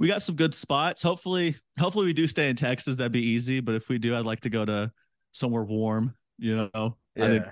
we 0.00 0.08
got 0.08 0.22
some 0.22 0.34
good 0.34 0.54
spots. 0.54 1.02
Hopefully, 1.02 1.54
hopefully 1.78 2.06
we 2.06 2.12
do 2.14 2.26
stay 2.26 2.48
in 2.48 2.56
Texas. 2.56 2.96
That'd 2.96 3.12
be 3.12 3.22
easy. 3.24 3.60
But 3.60 3.74
if 3.76 3.88
we 3.88 3.98
do, 3.98 4.16
I'd 4.16 4.24
like 4.24 4.40
to 4.40 4.50
go 4.50 4.64
to 4.64 4.90
somewhere 5.32 5.62
warm. 5.62 6.14
You 6.38 6.68
know, 6.74 6.96
Yeah. 7.14 7.24
I 7.24 7.28
think 7.28 7.46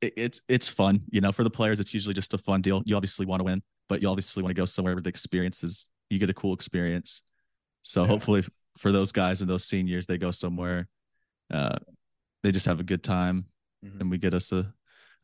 it, 0.00 0.12
it's 0.16 0.40
it's 0.48 0.68
fun. 0.68 1.02
You 1.10 1.20
know, 1.20 1.32
for 1.32 1.42
the 1.44 1.50
players, 1.50 1.80
it's 1.80 1.92
usually 1.92 2.14
just 2.14 2.32
a 2.34 2.38
fun 2.38 2.62
deal. 2.62 2.82
You 2.86 2.94
obviously 2.96 3.26
want 3.26 3.40
to 3.40 3.44
win, 3.44 3.62
but 3.88 4.00
you 4.00 4.08
obviously 4.08 4.42
want 4.44 4.54
to 4.54 4.60
go 4.60 4.64
somewhere 4.64 4.94
where 4.94 5.02
the 5.02 5.08
experience 5.10 5.64
is 5.64 5.90
you 6.08 6.18
get 6.20 6.30
a 6.30 6.34
cool 6.34 6.54
experience. 6.54 7.22
So 7.82 8.02
Yeah. 8.02 8.08
hopefully 8.08 8.44
for 8.78 8.92
those 8.92 9.10
guys 9.12 9.40
and 9.40 9.50
those 9.50 9.64
seniors, 9.64 10.06
they 10.06 10.16
go 10.18 10.30
somewhere. 10.30 10.88
Uh, 11.50 11.78
they 12.44 12.52
just 12.52 12.66
have 12.66 12.78
a 12.78 12.84
good 12.84 13.02
time, 13.02 13.46
Mhm. 13.84 14.00
and 14.00 14.10
we 14.10 14.18
get 14.18 14.34
us 14.34 14.52
a 14.52 14.72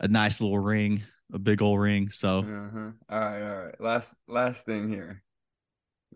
a 0.00 0.08
nice 0.08 0.40
little 0.40 0.58
ring, 0.58 1.04
a 1.32 1.38
big 1.38 1.62
old 1.62 1.78
ring. 1.78 2.10
So 2.10 2.40
Uh-huh. 2.40 2.90
All 3.08 3.20
right, 3.20 3.42
all 3.42 3.64
right. 3.66 3.80
Last 3.80 4.12
last 4.26 4.66
thing 4.66 4.88
here. 4.88 5.22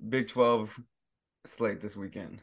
Big 0.08 0.28
12 0.28 0.78
slate 1.46 1.80
this 1.80 1.96
weekend. 1.96 2.40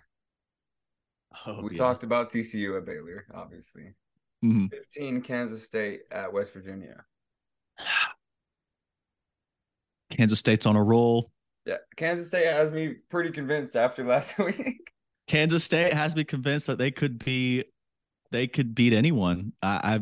oh, 1.45 1.61
we 1.61 1.71
yeah. 1.71 1.77
talked 1.77 2.03
about 2.03 2.31
TCU 2.31 2.77
at 2.77 2.85
Baylor, 2.85 3.25
obviously. 3.33 3.93
Mhm. 4.43 4.69
15 4.69 5.21
Kansas 5.21 5.65
State 5.65 6.01
at 6.11 6.31
West 6.31 6.53
Virginia. 6.53 7.03
Kansas 10.11 10.39
State's 10.39 10.65
on 10.65 10.75
a 10.75 10.83
roll. 10.83 11.31
Yeah, 11.65 11.77
Kansas 11.97 12.27
State 12.27 12.45
has 12.47 12.71
me 12.71 12.95
pretty 13.09 13.31
convinced 13.31 13.75
after 13.75 14.03
last 14.07 14.37
week. 14.37 14.91
Kansas 15.27 15.63
State 15.63 15.93
has 15.93 16.15
me 16.15 16.23
convinced 16.23 16.67
that 16.67 16.77
they 16.77 16.91
could 16.91 17.17
be, 17.23 17.63
they 18.31 18.47
could 18.47 18.75
beat 18.75 18.93
anyone. 18.93 19.53
I, 19.61 19.95
I 19.95 19.99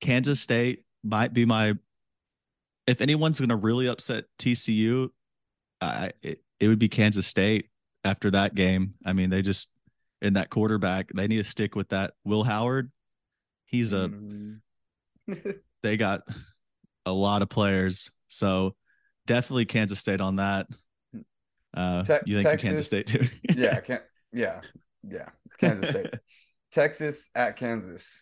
Kansas 0.00 0.40
State 0.40 0.84
might 1.02 1.32
be 1.32 1.46
my. 1.46 1.74
If 2.86 3.00
anyone's 3.00 3.40
going 3.40 3.48
to 3.48 3.56
really 3.56 3.88
upset 3.88 4.26
TCU, 4.38 5.08
I 5.80 6.12
it, 6.22 6.42
it 6.60 6.68
would 6.68 6.78
be 6.78 6.88
Kansas 6.88 7.26
State 7.26 7.70
after 8.04 8.30
that 8.30 8.54
game. 8.54 8.94
I 9.04 9.12
mean, 9.12 9.30
they 9.30 9.42
just 9.42 9.70
in 10.22 10.34
that 10.34 10.50
quarterback, 10.50 11.10
they 11.14 11.28
need 11.28 11.38
to 11.38 11.44
stick 11.44 11.74
with 11.74 11.88
that. 11.90 12.14
Will 12.24 12.44
Howard, 12.44 12.90
he's 13.66 13.92
a. 13.92 14.08
Mhm. 14.08 14.60
They 15.82 15.96
got 15.96 16.22
a 17.04 17.12
lot 17.12 17.42
of 17.42 17.48
players, 17.48 18.10
so 18.26 18.74
definitely 19.26 19.66
Kansas 19.66 20.00
State 20.00 20.20
on 20.20 20.36
that. 20.36 20.66
Uh, 21.74 22.02
Te- 22.02 22.14
you 22.24 22.40
think 22.40 22.60
Kansas 22.60 22.86
State 22.86 23.06
too? 23.06 23.28
yeah, 23.54 23.78
can 23.80 24.00
yeah, 24.32 24.62
yeah. 25.08 25.28
Kansas 25.58 25.90
State. 25.90 26.12
Texas 26.72 27.30
at 27.36 27.56
Kansas. 27.56 28.20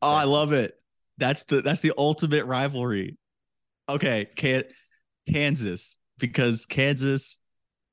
Oh, 0.00 0.14
I 0.14 0.24
love 0.24 0.52
it. 0.52 0.74
That's 1.18 1.42
the 1.44 1.62
that's 1.62 1.80
the 1.80 1.92
ultimate 1.98 2.44
rivalry. 2.44 3.16
Okay, 3.88 4.28
can 4.36 4.64
Kansas 5.32 5.96
because 6.18 6.66
Kansas 6.66 7.38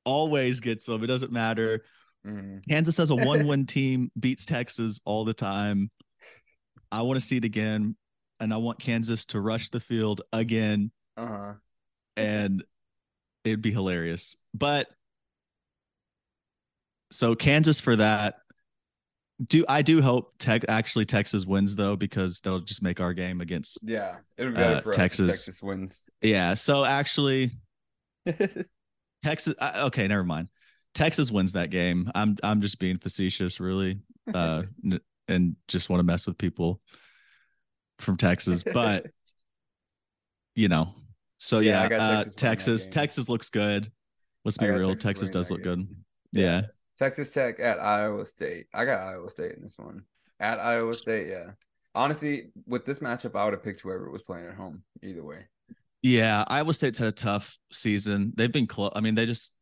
always 0.06 0.60
gets 0.60 0.86
them. 0.86 1.04
It 1.04 1.08
doesn't 1.08 1.32
matter. 1.32 1.84
Mhm. 2.26 2.68
Kansas 2.70 3.00
as 3.00 3.10
a 3.10 3.16
one-win 3.56 3.66
team 3.66 4.12
beats 4.20 4.46
Texas 4.46 5.00
all 5.06 5.26
the 5.26 5.34
time. 5.34 5.92
I 6.92 7.02
want 7.02 7.20
to 7.20 7.26
see 7.26 7.38
it 7.38 7.46
again, 7.46 7.96
and 8.40 8.54
I 8.54 8.58
want 8.58 8.80
Kansas 8.80 9.26
to 9.28 9.42
rush 9.42 9.70
the 9.70 9.80
field 9.80 10.22
again, 10.32 10.92
Uh-huh. 11.18 11.54
and 12.16 12.64
it'd 13.44 13.62
be 13.62 13.72
hilarious. 13.72 14.36
But 14.54 14.88
so 17.12 17.36
Kansas 17.36 17.80
for 17.80 17.96
that. 17.96 18.36
Do 19.48 19.66
I 19.68 19.82
do 19.82 20.02
hope 20.02 20.34
Tech 20.38 20.64
actually 20.70 21.06
Texas 21.06 21.46
wins 21.46 21.76
though 21.76 21.96
because 21.96 22.40
that'll 22.42 22.60
just 22.60 22.84
make 22.84 23.00
our 23.02 23.14
game 23.14 23.42
against 23.42 23.80
Yeah, 23.82 24.18
it 24.38 24.44
would 24.46 24.54
be 24.54 24.58
better 24.60 24.76
Uh, 24.78 24.82
for 24.82 24.94
Texas. 24.94 25.28
Texas 25.28 25.62
wins. 25.62 26.04
yeah. 26.22 26.54
So 26.54 26.86
actually 26.86 27.52
Texas. 29.24 29.56
uh, 29.60 29.84
Okay, 29.88 30.08
never 30.08 30.24
mind. 30.24 30.50
Texas 30.94 31.32
wins 31.32 31.54
that 31.54 31.70
game. 31.70 32.10
I'm 32.14 32.36
I'm 32.44 32.62
just 32.62 32.80
being 32.80 32.98
facetious, 32.98 33.60
really, 33.60 34.00
uh, 34.34 34.64
n- 34.86 35.00
and 35.28 35.56
just 35.68 35.90
want 35.90 36.00
to 36.00 36.04
mess 36.04 36.28
with 36.28 36.38
people 36.38 36.80
from 38.00 38.18
Texas. 38.18 38.64
But 38.74 39.08
you 40.56 40.68
know, 40.68 40.94
so 41.40 41.60
Yeah, 41.60 41.88
yeah, 41.90 41.98
uh, 41.98 42.24
Texas 42.24 42.34
Texas. 42.36 42.88
Texas 42.88 43.30
looks 43.30 43.50
good. 43.50 43.92
Let's 44.46 44.58
be 44.58 44.68
real. 44.70 44.90
Texas 44.96 45.04
Texas 45.04 45.30
does 45.30 45.52
look 45.52 45.64
game. 45.64 45.86
good. 46.34 46.42
Yeah. 46.42 46.62
Texas 46.98 47.32
Tech 47.32 47.60
at 47.60 47.80
Iowa 47.80 48.24
State. 48.26 48.68
I 48.74 48.86
got 48.86 49.00
Iowa 49.00 49.30
State 49.30 49.54
in 49.54 49.64
this 49.64 49.78
one. 49.80 50.04
At 50.40 50.60
Iowa 50.60 50.92
State, 50.94 51.28
yeah. 51.28 51.52
Honestly, 51.96 52.50
with 52.68 52.86
this 52.86 53.00
matchup, 53.00 53.36
I 53.36 53.46
would 53.46 53.54
have 53.54 53.64
picked 53.64 53.82
whoever 53.82 54.12
was 54.12 54.22
playing 54.22 54.46
at 54.48 54.54
home. 54.56 54.84
Either 55.02 55.24
way. 55.24 55.46
Yeah, 56.04 56.44
Iowa 56.48 56.74
State's 56.74 57.00
had 57.00 57.08
a 57.08 57.14
tough 57.14 57.58
season. 57.72 58.34
They've 58.36 58.52
been 58.52 58.68
close. 58.68 58.92
I 58.94 59.00
mean, 59.00 59.16
they 59.16 59.26
just 59.26 59.56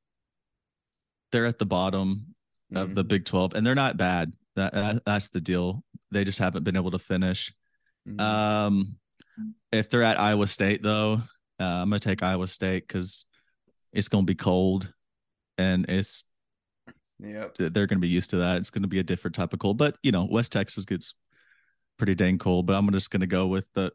they're 1.32 1.46
at 1.46 1.60
the 1.60 1.66
bottom 1.66 2.36
of 2.76 2.96
the 2.96 3.04
Mhm. 3.04 3.08
Big 3.08 3.26
Twelve, 3.26 3.54
and 3.54 3.66
they're 3.66 3.76
not 3.76 3.96
bad. 3.96 4.34
That, 4.56 4.74
that 4.74 5.06
that's 5.06 5.30
the 5.30 5.40
deal. 5.40 5.86
They 6.10 6.24
just 6.24 6.40
haven't 6.40 6.64
been 6.64 6.76
able 6.76 6.92
to 6.92 7.00
finish. 7.00 7.54
Mhm. 8.10 8.20
Um, 8.20 9.00
if 9.72 9.90
they're 9.90 10.04
at 10.04 10.20
Iowa 10.20 10.48
State, 10.48 10.82
though, 10.82 11.22
uh, 11.60 11.64
I'm 11.64 11.90
gonna 11.90 12.00
take 12.00 12.24
Iowa 12.24 12.48
State 12.48 12.88
because 12.88 13.26
it's 13.94 14.08
gonna 14.08 14.26
be 14.26 14.36
cold, 14.36 14.92
and 15.60 15.88
it's 15.90 16.24
yep. 17.20 17.56
they're 17.56 17.88
gonna 17.88 18.00
be 18.00 18.10
used 18.10 18.32
to 18.32 18.38
that. 18.38 18.58
It's 18.58 18.72
gonna 18.72 18.88
be 18.88 19.00
a 19.00 19.04
different 19.04 19.36
type 19.36 19.54
of 19.54 19.60
cold. 19.60 19.78
But 19.78 19.96
you 20.02 20.12
know, 20.12 20.26
West 20.26 20.52
Texas 20.52 20.86
gets 20.86 21.14
pretty 21.98 22.16
dang 22.16 22.40
cold. 22.40 22.66
But 22.66 22.78
I'm 22.78 22.92
just 22.92 23.12
gonna 23.12 23.28
go 23.28 23.46
with 23.46 23.72
the 23.74 23.94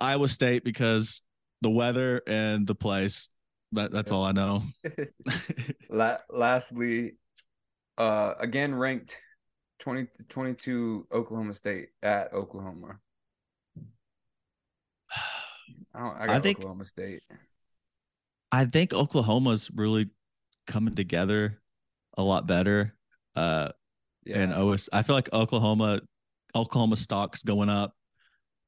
Iowa 0.00 0.28
State 0.28 0.62
because 0.62 1.22
the 1.62 1.70
weather 1.70 2.22
and 2.26 2.66
the 2.66 2.74
place. 2.74 3.28
That 3.72 3.92
that's 3.92 4.10
all 4.12 4.24
I 4.24 4.32
know. 4.32 4.64
La- 5.90 6.18
lastly, 6.28 7.12
uh, 7.98 8.34
again 8.40 8.74
ranked 8.74 9.16
20 9.80 10.06
to 10.16 10.24
22 10.28 11.06
Oklahoma 11.12 11.54
State 11.54 11.88
at 12.02 12.32
Oklahoma. 12.32 12.98
I, 15.94 15.98
don't, 15.98 16.16
I 16.16 16.26
got 16.26 16.36
I 16.36 16.40
think- 16.40 16.58
Oklahoma 16.58 16.84
State. 16.84 17.22
I 18.52 18.64
think 18.64 18.92
Oklahoma's 18.92 19.70
really 19.72 20.10
coming 20.66 20.94
together 20.96 21.60
a 22.18 22.22
lot 22.22 22.48
better. 22.48 22.96
Uh, 23.36 23.68
Yeah. 24.24 24.38
and 24.40 24.52
OS. 24.52 24.88
I 24.92 25.02
feel 25.02 25.14
like 25.14 25.32
Oklahoma, 25.32 26.00
Oklahoma 26.56 26.96
stocks 26.96 27.44
going 27.44 27.68
up, 27.68 27.94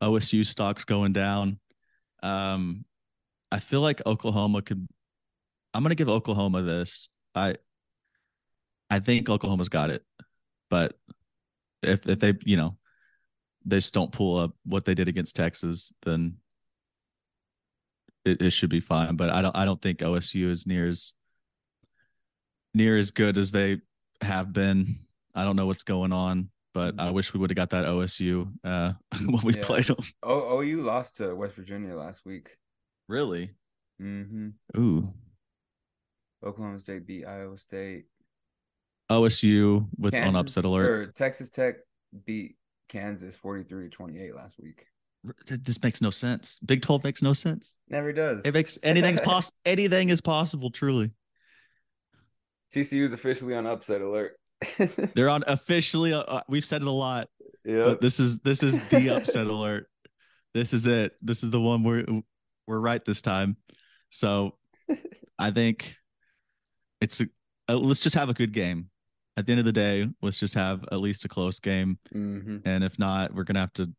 OSU 0.01 0.47
stocks 0.47 0.85
going 0.85 1.13
down. 1.13 1.59
Um, 2.23 2.85
I 3.51 3.59
feel 3.59 3.81
like 3.81 4.01
Oklahoma 4.07 4.63
could. 4.63 4.87
I'm 5.75 5.83
gonna 5.83 5.95
give 5.95 6.09
Oklahoma 6.09 6.63
this. 6.63 7.09
I, 7.35 7.57
I 8.91 8.99
think 8.99 9.29
Oklahoma's 9.29 9.69
got 9.69 9.91
it, 9.91 10.05
but 10.69 10.99
if 11.83 12.07
if 12.07 12.19
they 12.19 12.35
you 12.45 12.57
know, 12.57 12.77
they 13.65 13.77
just 13.77 13.95
don't 13.95 14.13
pull 14.13 14.39
up 14.39 14.55
what 14.65 14.85
they 14.85 14.95
did 14.95 15.09
against 15.09 15.37
Texas, 15.37 15.93
then 16.03 16.37
it, 18.25 18.41
it 18.41 18.51
should 18.51 18.71
be 18.71 18.81
fine. 18.81 19.17
But 19.17 19.31
I 19.31 19.43
don't 19.43 19.57
I 19.57 19.65
don't 19.65 19.81
think 19.81 19.99
OSU 20.01 20.51
is 20.51 20.67
near 20.67 20.87
as 20.87 21.13
near 22.75 22.97
as 22.97 23.11
good 23.11 23.39
as 23.39 23.53
they 23.53 23.79
have 24.21 24.53
been. 24.53 24.97
I 25.35 25.45
don't 25.45 25.57
know 25.57 25.67
what's 25.67 25.83
going 25.83 26.13
on, 26.13 26.51
but 26.75 26.95
I 26.99 27.11
wish 27.11 27.33
we 27.35 27.41
would 27.41 27.51
have 27.51 27.57
got 27.57 27.71
that 27.71 27.85
OSU 27.85 28.51
uh, 28.65 28.93
when 29.25 29.43
we 29.45 29.55
Yeah. 29.55 29.63
played 29.63 29.85
them. 29.87 29.97
O- 30.23 30.61
OU 30.61 30.83
lost 30.83 31.17
to 31.17 31.35
West 31.35 31.55
Virginia 31.55 31.95
last 31.95 32.25
week. 32.25 32.57
Really? 33.09 33.51
Mm-hmm. 34.01 34.49
Ooh. 34.81 35.13
Oklahoma 36.45 36.79
State 36.79 37.07
beat 37.07 37.25
Iowa 37.27 37.59
State. 37.59 38.05
OSU 39.11 39.87
with 39.99 40.15
on 40.19 40.37
upset 40.37 40.65
alert. 40.65 41.15
Texas 41.15 41.51
Tech 41.51 41.77
beat 42.25 42.57
Kansas 42.89 43.37
43-28 43.37 44.35
last 44.35 44.59
week. 44.59 44.87
This 45.47 45.81
makes 45.83 46.01
no 46.01 46.11
sense. 46.11 46.59
Big 46.65 46.83
12 46.83 47.05
makes 47.05 47.23
no 47.23 47.33
sense. 47.33 47.77
Never 47.89 48.13
does. 48.13 48.45
It 48.45 48.55
makes 48.55 48.79
anything's 48.83 49.21
possible. 49.25 49.57
Anything 49.65 50.09
is 50.09 50.21
possible, 50.21 50.71
truly. 50.71 51.11
TCU 52.75 53.03
is 53.03 53.13
officially 53.13 53.55
on 53.55 53.67
upset 53.67 54.01
alert. 54.01 54.33
They're 55.15 55.29
on 55.29 55.45
officially. 55.47 56.13
Uh, 56.13 56.21
uh, 56.21 56.43
we've 56.49 56.65
said 56.65 56.83
it 56.83 56.89
a 56.89 56.91
lot, 56.91 57.29
yep. 57.65 57.85
but 57.87 58.01
this 58.01 58.21
is 58.21 58.41
this 58.41 58.63
is 58.63 58.81
the 58.89 59.11
upset 59.17 59.47
alert. 59.47 59.87
This 60.55 60.73
is 60.73 60.87
it. 60.87 61.15
This 61.23 61.43
is 61.43 61.51
the 61.51 61.61
one 61.61 61.83
we're 61.83 62.05
we're 62.67 62.81
right 62.81 63.05
this 63.05 63.23
time. 63.23 63.57
So 64.11 64.57
I 65.39 65.51
think 65.51 65.97
it's 67.01 67.21
a, 67.21 67.29
uh, 67.69 67.77
let's 67.77 68.01
just 68.01 68.17
have 68.17 68.29
a 68.29 68.35
good 68.35 68.53
game. 68.53 68.89
At 69.37 69.47
the 69.47 69.53
end 69.53 69.61
of 69.61 69.65
the 69.65 69.73
day, 69.73 70.07
let's 70.21 70.39
just 70.39 70.55
have 70.55 70.85
at 70.93 71.01
least 71.01 71.25
a 71.25 71.29
close 71.29 71.59
game. 71.59 71.99
hmm 72.13 72.59
And 72.65 72.85
if 72.85 72.99
not, 72.99 73.35
we're 73.35 73.45
gonna 73.45 73.61
have 73.61 73.73
to. 73.75 73.91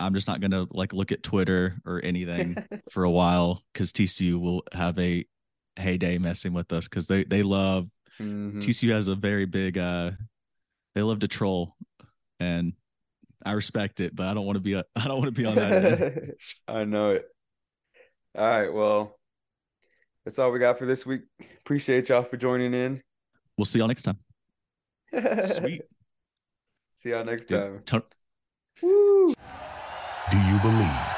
I'm 0.00 0.14
just 0.14 0.28
not 0.28 0.40
gonna 0.40 0.66
like 0.70 0.92
look 0.92 1.12
at 1.12 1.22
Twitter 1.22 1.80
or 1.84 2.00
anything 2.04 2.56
for 2.90 3.04
a 3.04 3.10
while 3.10 3.62
because 3.72 3.92
TCU 3.92 4.38
will 4.38 4.62
have 4.72 4.98
a 4.98 5.24
heyday 5.76 6.18
messing 6.18 6.52
with 6.52 6.72
us 6.72 6.88
because 6.88 7.06
they 7.06 7.24
they 7.24 7.42
love 7.42 7.88
Mhm. 8.20 8.60
TCU 8.60 8.90
has 8.92 9.08
a 9.08 9.14
very 9.14 9.44
big 9.44 9.78
uh 9.78 10.12
they 10.94 11.02
love 11.02 11.20
to 11.20 11.28
troll, 11.28 11.76
and 12.40 12.72
I 13.44 13.52
respect 13.52 14.00
it, 14.00 14.16
but 14.16 14.26
I 14.26 14.34
don't 14.34 14.46
want 14.46 14.56
to 14.56 14.60
be. 14.60 14.72
A, 14.72 14.84
I 14.96 15.06
don't 15.06 15.18
want 15.18 15.26
to 15.34 15.40
be 15.40 15.46
on 15.46 15.54
that. 15.54 16.34
I 16.68 16.84
know 16.84 17.12
it. 17.12 17.24
All 18.36 18.44
right, 18.44 18.72
well, 18.72 19.18
that's 20.24 20.38
all 20.38 20.50
we 20.50 20.58
got 20.58 20.78
for 20.78 20.86
this 20.86 21.06
week. 21.06 21.22
Appreciate 21.60 22.08
y'all 22.08 22.22
for 22.24 22.36
joining 22.36 22.74
in. 22.74 23.00
We'll 23.56 23.64
see 23.64 23.78
y'all 23.78 23.88
next 23.88 24.02
time. 24.02 24.18
Sweet. 25.46 25.82
See 26.96 27.10
y'all 27.10 27.24
next 27.24 27.46
time. 27.48 27.82
Ton- 27.86 28.02
Woo. 28.82 29.28
Do 30.30 30.36
you 30.38 30.58
believe? 30.60 31.17